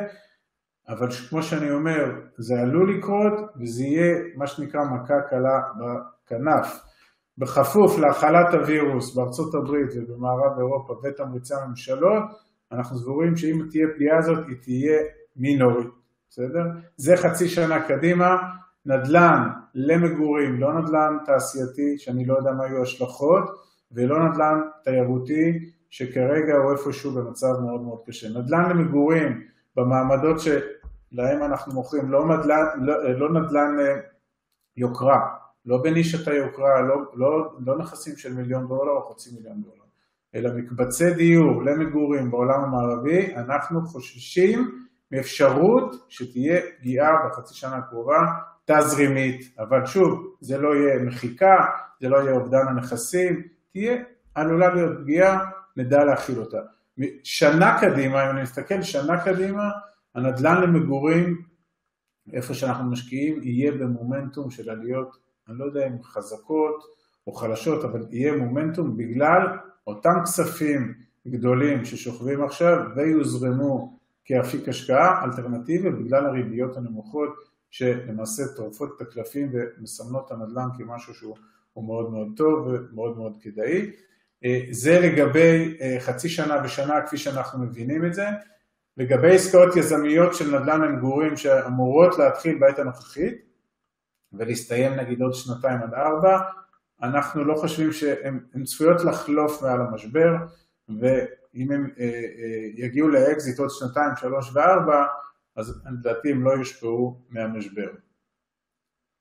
[0.89, 2.03] אבל כמו שאני אומר,
[2.37, 6.91] זה עלול לקרות וזה יהיה מה שנקרא מכה קלה בכנף.
[7.37, 12.23] בכפוף להכלת הווירוס בארצות הברית ובמערב אירופה ותמריצי הממשלות,
[12.71, 14.99] אנחנו סבורים שאם תהיה פגיעה הזאת היא תהיה
[15.35, 15.93] מינורית,
[16.29, 16.63] בסדר?
[16.97, 18.25] זה חצי שנה קדימה,
[18.85, 23.43] נדל"ן למגורים, לא נדל"ן תעשייתי שאני לא יודע מה יהיו השלכות,
[23.91, 28.29] ולא נדל"ן תיירותי שכרגע הוא איפשהו במצב מאוד מאוד קשה.
[28.29, 29.41] נדל"ן למגורים
[29.75, 33.95] במעמדות שלהם אנחנו מוכרים, לא נדל"ן, לא, לא נדל"ן אה,
[34.77, 35.19] יוקרה,
[35.65, 39.83] לא בנישת היוקרה, לא, לא, לא נכסים של מיליון דולר או חצי מיליון דולר,
[40.35, 48.21] אלא מקבצי דיור למגורים בעולם המערבי, אנחנו חוששים מאפשרות שתהיה פגיעה בחצי שנה הקרובה
[48.65, 51.65] תזרימית, אבל שוב, זה לא יהיה מחיקה,
[52.01, 54.03] זה לא יהיה אובדן הנכסים, תהיה,
[54.35, 56.57] עלולה להיות פגיעה, נדע להכיל אותה.
[57.23, 59.69] שנה קדימה, אם אני מסתכל שנה קדימה,
[60.15, 61.41] הנדל"ן למגורים,
[62.33, 65.17] איפה שאנחנו משקיעים, יהיה במומנטום של עליות,
[65.49, 66.83] אני לא יודע אם חזקות
[67.27, 69.47] או חלשות, אבל יהיה מומנטום בגלל
[69.87, 70.93] אותם כספים
[71.27, 80.25] גדולים ששוכבים עכשיו ויוזרמו כאפיק השקעה אלטרנטיבי בגלל הריביות הנמוכות שלמעשה טורפות את הקלפים ומסמנות
[80.25, 81.35] את הנדל"ן כמשהו שהוא
[81.75, 83.91] מאוד מאוד טוב ומאוד מאוד כדאי.
[84.45, 88.25] אה, זה לגבי אה, חצי שנה ושנה כפי שאנחנו מבינים את זה.
[88.97, 93.45] לגבי עסקאות יזמיות של נדל"ן למגורים שאמורות להתחיל בעת הנוכחית
[94.33, 96.39] ולהסתיים נגיד עוד שנתיים עד ארבע,
[97.03, 100.35] אנחנו לא חושבים שהן צפויות לחלוף מעל המשבר
[100.89, 102.21] ואם הם אה,
[102.75, 105.05] יגיעו לאקזיט עוד שנתיים, שלוש וארבע,
[105.55, 107.87] אז לדעתי הם לא יושפעו מהמשבר.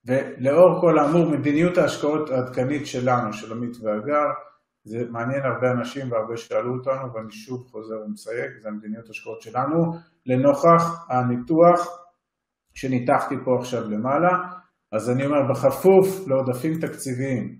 [0.04, 4.26] ולאור כל האמור, מדיניות ההשקעות העדכנית שלנו, של עמית והגר,
[4.84, 9.92] זה מעניין הרבה אנשים והרבה שאלו אותנו, ואני שוב חוזר ומסייג, זה המדיניות ההשקעות שלנו,
[10.26, 11.88] לנוכח הניתוח
[12.74, 14.30] שניתחתי פה עכשיו למעלה.
[14.92, 17.58] אז אני אומר, בכפוף לעודפים תקציביים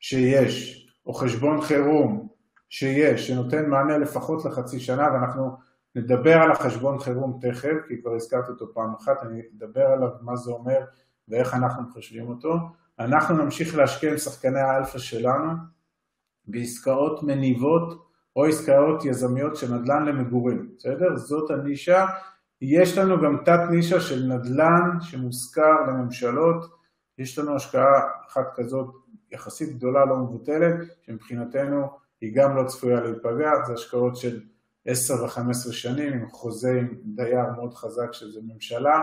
[0.00, 2.28] שיש, או חשבון חירום
[2.68, 5.56] שיש, שנותן מענה לפחות לחצי שנה, ואנחנו
[5.96, 10.36] נדבר על החשבון חירום תכף, כי כבר הזכרתי אותו פעם אחת, אני אדבר עליו מה
[10.36, 10.80] זה אומר
[11.28, 12.54] ואיך אנחנו מחשבים אותו.
[12.98, 15.52] אנחנו נמשיך להשקיע עם שחקני האלפא שלנו
[16.46, 21.16] בעסקאות מניבות או עסקאות יזמיות של נדל"ן למגורים, בסדר?
[21.16, 22.06] זאת הנישה.
[22.60, 26.66] יש לנו גם תת נישה של נדל"ן שמושכר לממשלות,
[27.18, 28.94] יש לנו השקעה אחת כזאת
[29.32, 31.86] יחסית גדולה, לא מבוטלת, שמבחינתנו
[32.20, 34.40] היא גם לא צפויה להיפגע, זה השקעות של
[34.86, 39.00] 10 ו-15 שנים עם חוזה עם דייר מאוד חזק שזה ממשלה,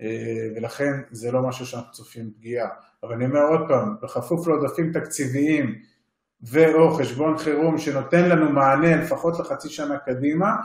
[0.00, 2.68] אה, ולכן זה לא משהו שאנחנו צופים פגיעה.
[3.02, 5.82] אבל אני אומר עוד פעם, בכפוף לעודפים תקציביים
[6.42, 10.56] ו/או חשבון חירום שנותן לנו מענה לפחות לחצי שנה קדימה,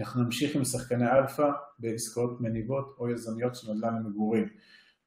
[0.00, 4.48] אנחנו נמשיך עם שחקני אלפא בעסקאות מניבות או יזמיות של נדל"ן למגורים.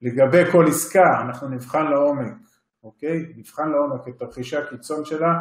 [0.02, 2.34] לגבי כל עסקה, אנחנו נבחן לעומק,
[2.84, 3.34] אוקיי?
[3.36, 5.34] נבחן לעומק את תרחישי הקיצון שלה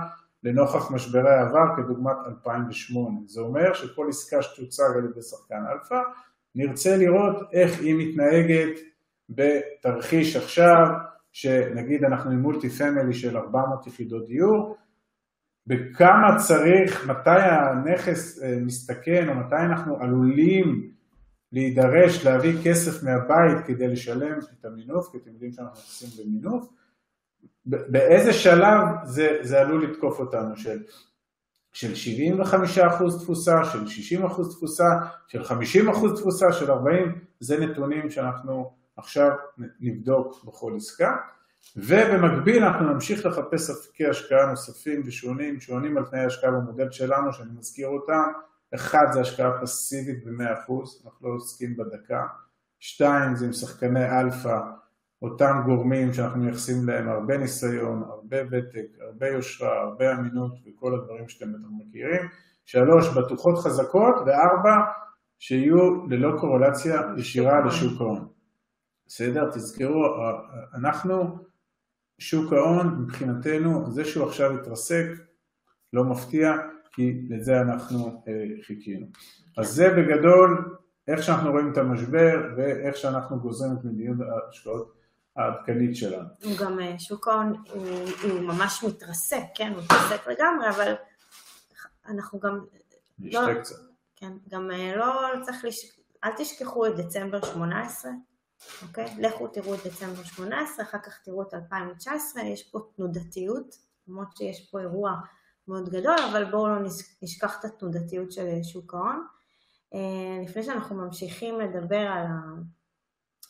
[0.42, 3.18] לנוכח משברי העבר כדוגמת 2008.
[3.26, 6.00] זה אומר שכל עסקה שתוצג על ידי שחקן אלפא,
[6.54, 8.80] נרצה לראות איך היא מתנהגת
[9.28, 10.86] בתרחיש עכשיו,
[11.32, 14.76] שנגיד אנחנו עם multi family של 400 יחידות דיור,
[15.66, 20.90] בכמה צריך, מתי הנכס אה, מסתכן או מתי אנחנו עלולים
[21.52, 26.68] להידרש להביא כסף מהבית כדי לשלם את המינוף, כי אתם יודעים שאנחנו עושים במינוף,
[27.66, 30.82] באיזה שלב זה, זה עלול לתקוף אותנו, של,
[31.72, 31.92] של
[32.76, 32.80] 75%
[33.22, 33.84] תפוסה, של
[34.26, 34.84] 60% תפוסה,
[35.28, 36.74] של 50% תפוסה, של 40%,
[37.40, 39.30] זה נתונים שאנחנו עכשיו
[39.80, 41.16] נבדוק בכל עסקה.
[41.76, 47.50] ובמקביל אנחנו נמשיך לחפש אפיקי השקעה נוספים ושונים, שעונים על תנאי השקעה במודל שלנו, שאני
[47.58, 48.32] מזכיר אותם.
[48.74, 50.72] אחד זה השקעה פסיבית ב-100%,
[51.04, 52.26] אנחנו לא עוסקים בדקה.
[52.80, 54.58] שתיים זה עם שחקני אלפא
[55.22, 61.28] אותם גורמים שאנחנו מייחסים להם הרבה ניסיון, הרבה ותק, הרבה יושרה, הרבה אמינות וכל הדברים
[61.28, 62.20] שאתם בטח מכירים.
[62.64, 64.76] שלוש, בטוחות חזקות, וארבע,
[65.38, 68.28] שיהיו ללא קורלציה ישירה לשוק ההון.
[69.06, 69.50] בסדר?
[69.50, 70.04] תזכרו,
[70.74, 71.38] אנחנו,
[72.18, 75.06] שוק ההון מבחינתנו, זה שהוא עכשיו התרסק,
[75.92, 76.52] לא מפתיע,
[76.92, 78.32] כי לזה אנחנו אה,
[78.66, 79.06] חיכינו.
[79.58, 80.76] אז זה בגדול
[81.08, 85.01] איך שאנחנו רואים את המשבר ואיך שאנחנו גוזרים את מדיניות ההשקעות
[85.36, 86.28] העדכנית שלנו.
[86.44, 87.86] הוא גם, אה, שוק ההון הוא,
[88.22, 90.94] הוא ממש מתרסק, כן, הוא מתרסק לגמרי, אבל
[92.06, 92.64] אנחנו גם...
[93.18, 93.74] נשתה לא, קצת.
[94.16, 95.98] כן, גם אה, לא צריך לש...
[96.24, 98.10] אל תשכחו את דצמבר 18,
[98.82, 99.14] אוקיי?
[99.18, 103.76] לכו תראו את דצמבר 18, אחר כך תראו את 2019, יש פה תנודתיות,
[104.08, 105.14] למרות שיש פה אירוע
[105.68, 106.76] מאוד גדול, אבל בואו לא
[107.22, 109.26] נשכח את התנודתיות של שוק ההון.
[109.94, 112.40] אה, לפני שאנחנו ממשיכים לדבר על, ה...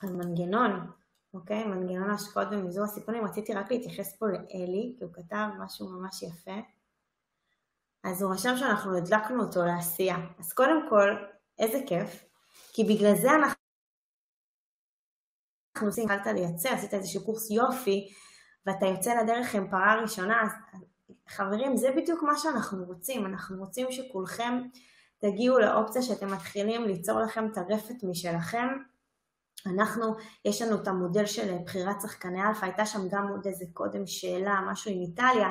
[0.03, 0.91] על מנגנון
[1.35, 1.65] אוקיי?
[1.65, 6.61] מנגנון ההשקעות ומזעור הסיכונים, רציתי רק להתייחס פה לאלי, כי הוא כתב משהו ממש יפה.
[8.05, 10.17] אז הוא רשם שאנחנו הדלקנו אותו לעשייה.
[10.39, 11.11] אז קודם כל,
[11.59, 12.25] איזה כיף,
[12.73, 13.63] כי בגלל זה אנחנו
[15.75, 18.09] אנחנו עושים, התחלת לייצר, עשית איזשהו קורס יופי,
[18.67, 20.51] ואתה יוצא לדרך עם פרה ראשונה, אז
[21.29, 24.63] חברים, זה בדיוק מה שאנחנו רוצים, אנחנו רוצים שכולכם
[25.19, 28.69] תגיעו לאופציה שאתם מתחילים ליצור לכם רפת משלכם,
[29.67, 34.07] אנחנו, יש לנו את המודל של בחירת שחקני אלפא, הייתה שם גם עוד איזה קודם
[34.07, 35.49] שאלה, משהו עם איטליה,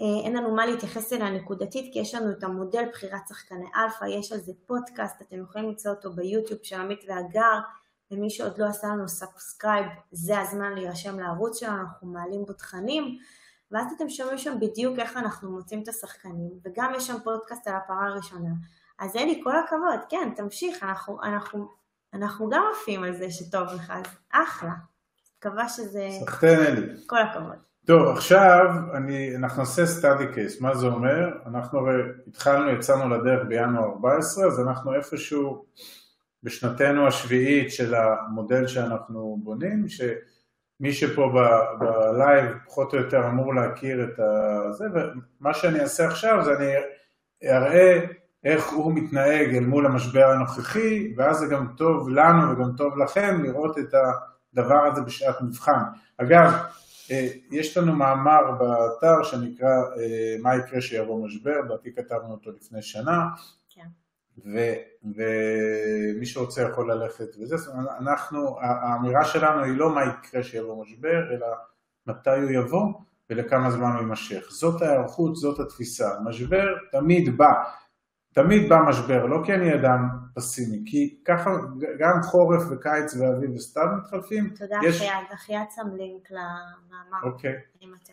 [0.00, 4.04] אה, אין לנו מה להתייחס אליה נקודתית, כי יש לנו את המודל בחירת שחקני אלפא,
[4.04, 7.58] יש על זה פודקאסט, אתם יכולים למצוא אותו ביוטיוב של עמית והגר,
[8.10, 13.18] ומי שעוד לא עשה לנו subscribe, זה הזמן להירשם לערוץ שלנו, אנחנו מעלים בו תכנים,
[13.70, 17.74] ואז אתם שומעים שם בדיוק איך אנחנו מוצאים את השחקנים, וגם יש שם פודקאסט על
[17.74, 18.50] הפרה הראשונה.
[18.98, 21.68] אז אלי, כל הכבוד, כן, תמשיך, אנחנו, אנחנו
[22.14, 24.72] אנחנו גם עפים על זה שטוב לך, אז אחלה.
[25.38, 26.08] מקווה שזה...
[26.20, 26.86] סחטיין אלי.
[27.06, 27.56] כל הכבוד.
[27.86, 31.28] טוב, עכשיו אני, אנחנו נעשה study case, מה זה אומר?
[31.46, 35.64] אנחנו הרי התחלנו, יצאנו לדרך בינואר 14, אז אנחנו איפשהו
[36.42, 41.32] בשנתנו השביעית של המודל שאנחנו בונים, שמי שפה
[41.78, 44.20] ב live פחות או יותר אמור להכיר את
[44.70, 46.72] זה, ומה שאני אעשה עכשיו זה אני
[47.44, 48.04] אראה
[48.44, 53.42] איך הוא מתנהג אל מול המשבר הנוכחי, ואז זה גם טוב לנו וגם טוב לכם
[53.42, 55.82] לראות את הדבר הזה בשעת מבחן.
[56.18, 56.52] אגב,
[57.10, 62.82] אה, יש לנו מאמר באתר שנקרא אה, מה יקרה שיבוא משבר, לדעתי כתבנו אותו לפני
[62.82, 63.26] שנה,
[63.68, 63.86] כן.
[65.04, 67.56] ומי שרוצה יכול ללכת וזה,
[68.00, 71.46] אנחנו, האמירה שלנו היא לא מה יקרה שיבוא משבר, אלא
[72.06, 72.92] מתי הוא יבוא
[73.30, 74.46] ולכמה זמן הוא יימשך.
[74.50, 76.08] זאת ההיערכות, זאת התפיסה.
[76.24, 77.52] משבר תמיד בא.
[78.32, 80.00] תמיד בא משבר, לא כי אני אדם
[80.34, 81.50] פסימי, כי ככה
[82.00, 84.44] גם חורף וקיץ ואביב וסתיו מתחלפים.
[84.56, 84.96] תודה יש...
[84.96, 87.32] אחיעד, אחיעד שם לינק למאמר.
[87.32, 87.54] אוקיי,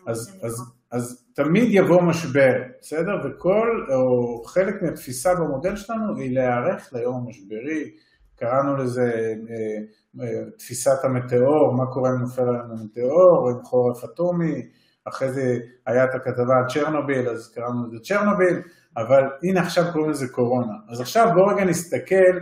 [0.06, 0.54] אז, אז,
[0.90, 3.14] אז תמיד יבוא משבר, בסדר?
[3.24, 7.90] וכל, או חלק מהתפיסה במודל שלנו היא להיערך ליום המשברי,
[8.36, 14.04] קראנו לזה אה, אה, תפיסת המטאור, מה קורה אם נופל עלינו מטאור, או עם חורף
[14.04, 14.62] אטומי,
[15.08, 18.62] אחרי זה היה את הכתבה על צ'רנוביל, אז קראנו לזה צ'רנוביל,
[18.96, 20.72] אבל הנה עכשיו קוראים לזה קורונה.
[20.88, 22.38] אז עכשיו בואו רגע נסתכל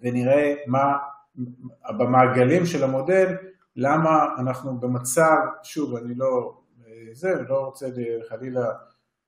[0.00, 0.96] ונראה מה
[1.98, 3.36] במעגלים של המודל,
[3.76, 6.60] למה אנחנו במצב, שוב, אני לא,
[7.12, 7.86] זה, לא רוצה
[8.28, 8.66] חלילה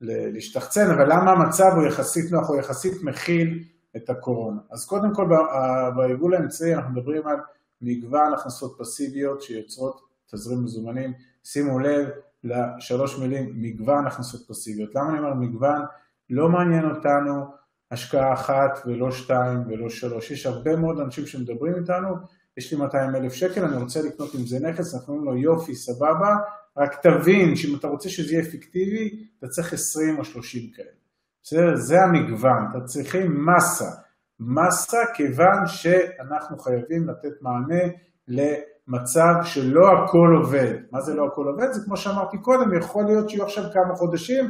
[0.01, 3.65] להשתחצן, אבל למה המצב הוא יחסית נוח, הוא יחסית מכיל
[3.97, 4.61] את הקורונה.
[4.71, 5.27] אז קודם כל
[5.97, 7.37] ביבול האמצעי אנחנו מדברים על
[7.83, 10.01] מגוון הכנסות פסיביות שיוצרות
[10.33, 11.13] תזרים מזומנים.
[11.45, 12.09] שימו לב
[12.47, 14.95] לשלוש מילים, מגוון הכנסות פסיביות.
[14.95, 15.83] למה אני אומר מגוון?
[16.31, 17.45] לא מעניין אותנו
[17.91, 20.31] השקעה אחת ולא שתיים ולא שלוש.
[20.31, 22.09] יש הרבה מאוד אנשים שמדברים איתנו,
[22.57, 25.75] יש לי 200 אלף שקל, אני רוצה לקנות עם זה נכס, אנחנו אומרים לו יופי,
[25.75, 26.37] סבבה,
[26.77, 30.89] רק תבין שאם אתה רוצה שזה יהיה אפקטיבי, אתה צריך 20 או 30 כאלה.
[31.43, 31.77] בסדר?
[31.77, 33.91] זה המגוון, אתה צריכים מסה.
[34.41, 37.83] מסה כיוון שאנחנו חייבים לתת מענה
[38.89, 40.75] למצב שלא הכל עובד.
[40.93, 41.73] מה זה לא הכל עובד?
[41.73, 44.45] זה כמו שאמרתי קודם, יכול להיות שיהיו עכשיו כמה חודשים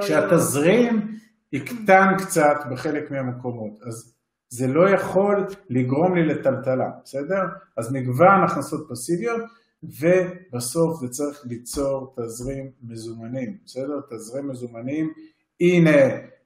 [0.00, 1.16] שהתזרים
[1.52, 3.72] יקטן קצת בחלק מהמקומות.
[3.86, 4.14] אז
[4.48, 7.42] זה לא יכול לגרום לי לטלטלה, בסדר?
[7.76, 9.40] אז מגוון הכנסות פסיביות,
[9.82, 14.00] ובסוף זה צריך ליצור תזרים מזומנים, בסדר?
[14.10, 15.12] תזרים מזומנים
[15.60, 16.00] הנה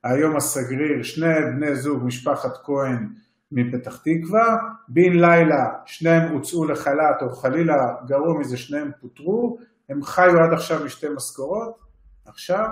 [0.05, 3.09] היום הסגריר, שני בני זוג, משפחת כהן
[3.53, 4.57] מפתח תקווה,
[4.89, 10.85] בן לילה שניהם הוצאו לחל"ת או חלילה גרוע מזה שניהם פוטרו, הם חיו עד עכשיו
[10.85, 11.79] משתי משכורות,
[12.27, 12.69] עכשיו,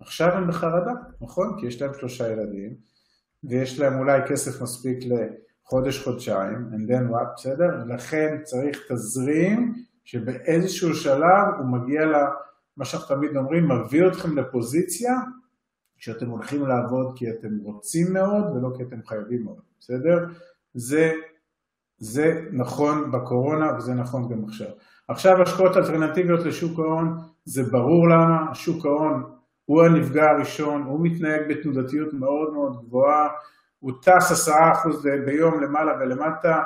[0.00, 1.56] עכשיו הם בחרדה, נכון?
[1.60, 2.74] כי יש להם שלושה ילדים
[3.44, 7.84] ויש להם אולי כסף מספיק לחודש-חודשיים, and then what, בסדר?
[7.86, 9.74] לכן צריך תזרים
[10.04, 12.14] שבאיזשהו שלב הוא מגיע ל...
[12.76, 15.12] מה שאנחנו תמיד אומרים, מביא אתכם לפוזיציה
[16.00, 20.18] שאתם הולכים לעבוד כי אתם רוצים מאוד ולא כי אתם חייבים מאוד, בסדר?
[20.74, 21.12] זה,
[21.98, 24.68] זה נכון בקורונה וזה נכון גם עכשיו.
[25.08, 29.22] עכשיו השקעות אלטרנטיביות לשוק ההון, זה ברור למה, שוק ההון
[29.64, 33.28] הוא הנפגע הראשון, הוא מתנהג בתנודתיות מאוד מאוד גבוהה,
[33.78, 36.62] הוא טס עשרה אחוז ביום למעלה ולמטה,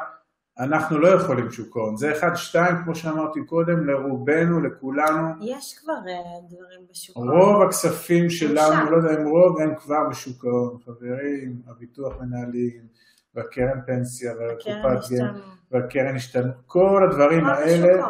[0.58, 1.96] אנחנו לא יכולים שוק ההון.
[1.96, 5.28] זה אחד, שתיים, כמו שאמרתי קודם, לרובנו, לכולנו.
[5.40, 7.28] יש כבר uh, דברים בשוק ההון.
[7.30, 10.78] רוב הכספים שלנו, לא יודע אם רוב, הם כבר בשוק ההון.
[10.84, 12.82] חברים, הביטוח מנהלים,
[13.34, 15.40] והקרן פנסיה, והקופת גן,
[15.70, 18.06] והקרן השתנות, כל הדברים האלה.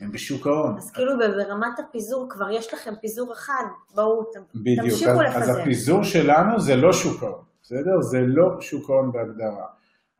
[0.00, 0.76] הם בשוק ההון.
[0.76, 5.38] אז כאילו ברמת הפיזור כבר יש לכם פיזור אחד, בואו תמשיכו לפזר.
[5.38, 8.00] אז הפיזור שלנו זה לא שוק ההון, בסדר?
[8.00, 9.66] זה לא שוק ההון בהגדרה.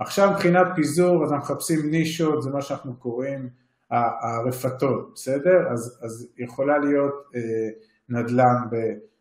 [0.02, 3.48] עכשיו מבחינת פיזור, אז אנחנו מחפשים נישות, זה מה שאנחנו קוראים
[3.90, 5.68] הרפתות, בסדר?
[5.70, 7.68] אז, אז יכולה להיות אה,
[8.08, 8.56] נדל"ן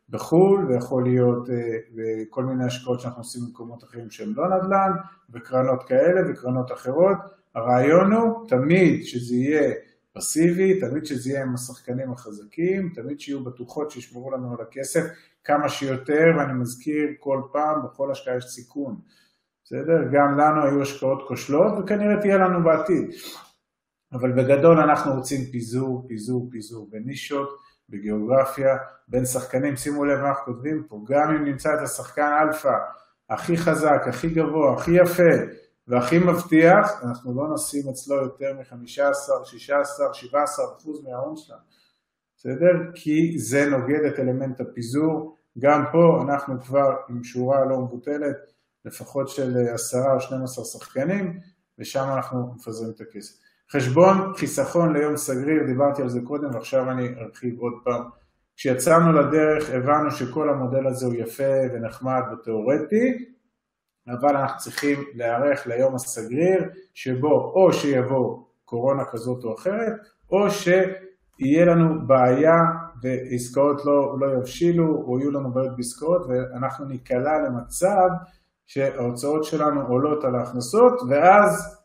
[0.09, 4.91] בחו"ל, ויכול להיות אה, כל מיני השקעות שאנחנו עושים במקומות אחרים שהם לא נדל"ן,
[5.33, 7.17] וקרנות כאלה וקרנות אחרות.
[7.55, 9.73] הרעיון הוא תמיד שזה יהיה
[10.13, 15.03] פסיבי, תמיד שזה יהיה עם השחקנים החזקים, תמיד שיהיו בטוחות שישמרו לנו על הכסף
[15.43, 18.95] כמה שיותר, ואני מזכיר כל פעם, בכל השקעה יש סיכון.
[19.71, 20.03] בסדר?
[20.11, 23.09] גם לנו היו השקעות כושלות וכנראה תהיה לנו בעתיד.
[24.13, 27.49] אבל בגדול אנחנו רוצים פיזור, פיזור, פיזור בנישות,
[27.89, 32.73] בגיאוגרפיה, בין שחקנים, שימו לב מה אנחנו כותבים פה, גם אם נמצא את השחקן אלפא
[33.29, 35.33] הכי חזק, הכי גבוה, הכי יפה
[35.87, 41.59] והכי מבטיח, אנחנו לא נשים אצלו יותר מ-15, 16, 17 אחוז מההון שלנו,
[42.37, 42.91] בסדר?
[42.95, 48.50] כי זה נוגד את אלמנט הפיזור, גם פה אנחנו כבר עם שורה לא מבוטלת
[48.85, 51.39] לפחות של עשרה או 12 שחקנים,
[51.79, 53.33] ושם אנחנו מפזרים את הכסף.
[53.71, 58.03] חשבון חיסכון ליום סגריר, דיברתי על זה קודם ועכשיו אני ארחיב עוד פעם.
[58.55, 63.25] כשיצאנו לדרך הבנו שכל המודל הזה הוא יפה ונחמד ותיאורטי,
[64.07, 69.93] אבל אנחנו צריכים להיערך ליום הסגריר, שבו או שיבוא קורונה כזאת או אחרת,
[70.31, 72.57] או שיהיה לנו בעיה
[73.01, 78.07] ועסקאות לא, לא יבשילו, או יהיו לנו בעיות בעסקאות, ואנחנו ניקלע למצב
[78.73, 81.77] שההוצאות שלנו עולות על ההכנסות, ואז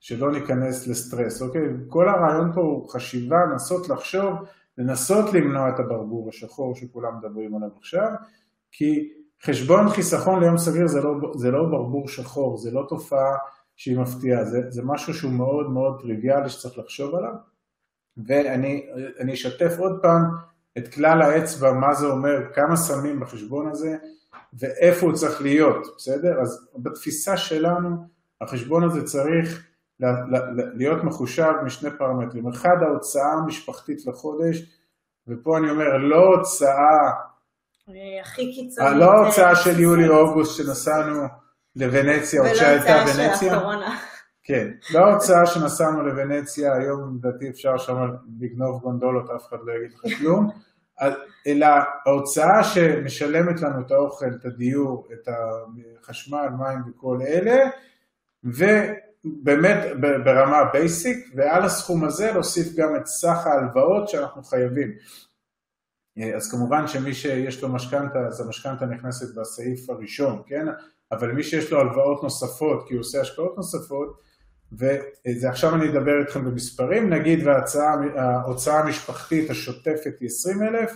[0.00, 1.62] שלא ניכנס לסטרס, אוקיי?
[1.88, 4.32] כל הרעיון פה הוא חשיבה, לנסות לחשוב,
[4.78, 8.08] לנסות למנוע את הברבור השחור שכולם מדברים עליו עכשיו,
[8.72, 13.36] כי חשבון חיסכון ליום סביר זה לא, זה לא ברבור שחור, זה לא תופעה
[13.76, 17.34] שהיא מפתיעה, זה, זה משהו שהוא מאוד מאוד טריוויאלי שצריך לחשוב עליו,
[18.16, 20.22] ואני אשתף עוד פעם
[20.78, 23.96] את כלל האצבע, מה זה אומר, כמה שמים בחשבון הזה,
[24.58, 26.40] ואיפה הוא צריך להיות, בסדר?
[26.40, 27.96] אז בתפיסה שלנו,
[28.40, 29.66] החשבון הזה צריך
[30.74, 32.48] להיות מחושב משני פרמטרים.
[32.48, 34.62] אחד, ההוצאה המשפחתית לחודש,
[35.28, 37.10] ופה אני אומר, לא הוצאה...
[37.88, 38.96] אה, הכי קיצונית.
[38.96, 41.22] לא ההוצאה של יולי-אוגוסט שנסענו
[41.76, 43.22] לוונציה, או שהייתה ונציה.
[43.22, 43.98] ולא הוצאה של הקורונה.
[44.42, 47.96] כן, לא ההוצאה שנסענו לוונציה, היום לדעתי אפשר שם
[48.40, 50.50] לגנוב גונדולות, אף אחד לא יגיד לך כלום,
[51.46, 51.66] אלא
[52.06, 57.70] ההוצאה שמשלמת לנו את האוכל, את הדיור, את החשמל, מים וכל אלה,
[58.44, 59.78] ובאמת
[60.24, 64.92] ברמה בייסיק, ועל הסכום הזה להוסיף גם את סך ההלוואות שאנחנו חייבים.
[66.36, 70.66] אז כמובן שמי שיש לו משכנתה, אז המשכנתה נכנסת בסעיף הראשון, כן?
[71.12, 74.20] אבל מי שיש לו הלוואות נוספות, כי הוא עושה השקעות נוספות,
[74.72, 80.92] ועכשיו אני אדבר איתכם במספרים, נגיד וההוצאה המשפחתית השוטפת היא 20 אלף,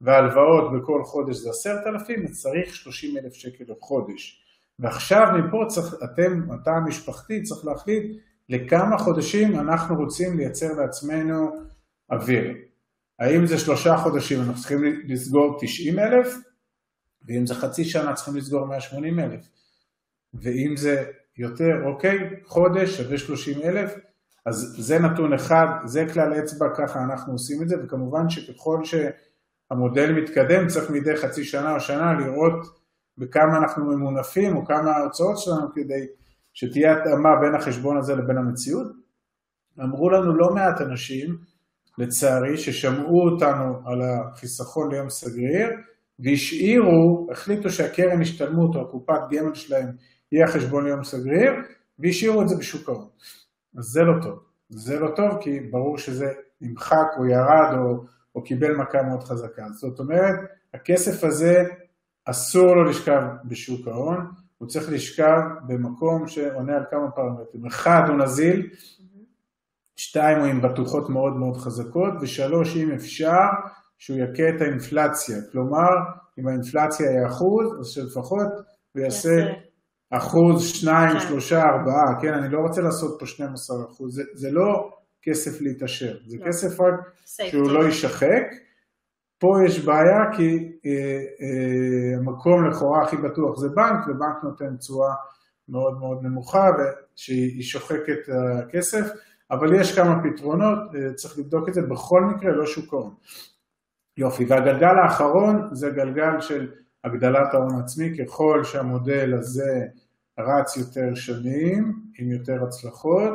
[0.00, 4.42] וההלוואות בכל חודש זה 10,000, אז צריך 30 אלף שקל לחודש.
[4.78, 11.50] ועכשיו מפה צריך, אתם, התא המשפחתי צריך להחליט לכמה חודשים אנחנו רוצים לייצר לעצמנו
[12.10, 12.54] אוויר.
[13.18, 16.36] האם זה שלושה חודשים אנחנו צריכים לסגור 90 אלף,
[17.26, 19.48] ואם זה חצי שנה צריכים לסגור 180 אלף.
[20.34, 21.04] ואם זה
[21.38, 23.94] יותר, אוקיי, חודש שווה 30 אלף,
[24.46, 30.12] אז זה נתון אחד, זה כלל אצבע, ככה אנחנו עושים את זה, וכמובן שככל שהמודל
[30.12, 32.82] מתקדם צריך מדי חצי שנה או שנה לראות
[33.18, 36.06] בכמה אנחנו ממונפים או כמה ההוצאות שלנו כדי
[36.54, 38.86] שתהיה התאמה בין החשבון הזה לבין המציאות.
[39.80, 41.36] אמרו לנו לא מעט אנשים,
[41.98, 45.68] לצערי, ששמעו אותנו על החיסכון ליום סגריר
[46.18, 49.88] והשאירו, החליטו שהקרן השתלמות או הקופת גמל שלהם
[50.32, 51.52] יהיה חשבון יום סגריר,
[51.98, 53.08] והשאירו את זה בשוק ההון.
[53.78, 54.38] אז זה לא טוב.
[54.68, 58.04] זה לא טוב כי ברור שזה נמחק או ירד או,
[58.34, 59.66] או קיבל מכה מאוד חזקה.
[59.68, 60.34] זאת אומרת,
[60.74, 61.64] הכסף הזה
[62.24, 64.26] אסור לו לשכב בשוק ההון,
[64.58, 67.66] הוא צריך לשכב במקום שעונה על כמה פרמטרים.
[67.66, 68.70] אחד, הוא נזיל,
[69.96, 73.46] שתיים, הוא עם בטוחות מאוד מאוד חזקות, ושלוש, אם אפשר,
[73.98, 75.36] שהוא יכה את האינפלציה.
[75.52, 75.88] כלומר,
[76.38, 78.46] אם האינפלציה היא אחוז, אז שלפחות
[78.92, 79.52] הוא יעשה
[80.18, 81.18] אחוז, שניים.
[81.20, 84.90] שלושה, ארבעה, כן, אני לא רוצה לעשות פה 12 אחוז, זה, זה לא
[85.22, 86.46] כסף להתעשר, זה לא.
[86.46, 86.94] כסף רק
[87.24, 88.46] שהוא לא יישחק.
[89.38, 90.48] פה יש בעיה כי
[90.86, 95.14] אה, אה, המקום לכאורה הכי בטוח זה בנק, ובנק נותן תשואה
[95.68, 96.66] מאוד מאוד נמוכה
[97.16, 98.22] שהיא שוחקת
[98.58, 99.06] הכסף,
[99.50, 103.14] אבל יש כמה פתרונות, אה, צריך לבדוק את זה, בכל מקרה לא שוק ההון.
[104.16, 106.68] יופי, והגלגל האחרון זה גלגל של
[107.04, 109.72] הגדלת ההון העצמי, ככל שהמודל הזה
[110.38, 113.34] רץ יותר שנים, עם יותר הצלחות,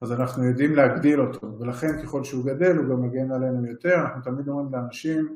[0.00, 4.22] אז אנחנו יודעים להגדיל אותו, ולכן ככל שהוא גדל הוא גם מגן עלינו יותר, אנחנו
[4.22, 5.34] תמיד אומרים לאנשים,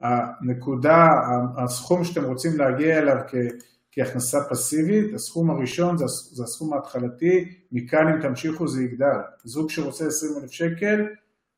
[0.00, 1.08] הנקודה,
[1.56, 3.34] הסכום שאתם רוצים להגיע אליו כ,
[3.92, 9.18] כהכנסה פסיבית, הסכום הראשון זה, זה הסכום ההתחלתי, מכאן אם תמשיכו זה יגדל.
[9.44, 11.06] זוג שרוצה 20 אלף שקל,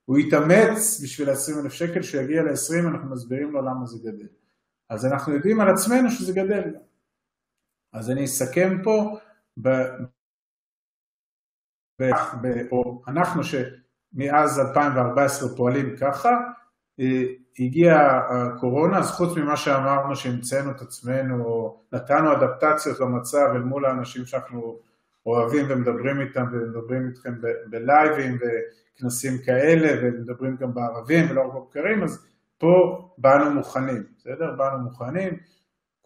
[0.05, 4.27] הוא יתאמץ בשביל ה-20 אלף שקל, שהוא יגיע ל-20 אנחנו מסבירים לו למה זה גדל.
[4.91, 6.63] אז אנחנו יודעים על עצמנו שזה גדל.
[7.93, 9.19] אז אני אסכם פה,
[9.63, 9.69] ב,
[12.01, 12.05] ב,
[12.43, 16.31] ב, או אנחנו שמאז 2014 פועלים ככה,
[17.01, 17.23] אה,
[17.59, 24.27] הגיעה הקורונה, אז חוץ ממה שאמרנו שהמצאנו את עצמנו, נתנו אדפטציות למצב אל מול האנשים
[24.27, 24.79] שאנחנו
[25.27, 27.35] אוהבים ומדברים איתם ומדברים איתכם
[27.71, 32.27] בלייבים וכנסים כאלה ומדברים גם בערבים ולא רק בבקרים, אז
[32.59, 34.55] פה באנו מוכנים, בסדר?
[34.57, 35.39] באנו מוכנים.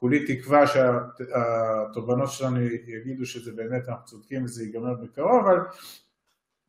[0.03, 5.59] כולי תקווה שהתובנות שלנו יגידו שזה באמת אנחנו צודקים וזה ייגמר בקרוב, אבל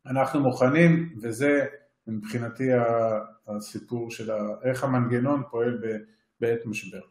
[0.06, 1.66] אנחנו מוכנים וזה
[2.08, 2.70] מבחינתי
[3.48, 4.32] הסיפור של
[4.64, 5.82] איך המנגנון פועל
[6.40, 7.02] בעת משבר.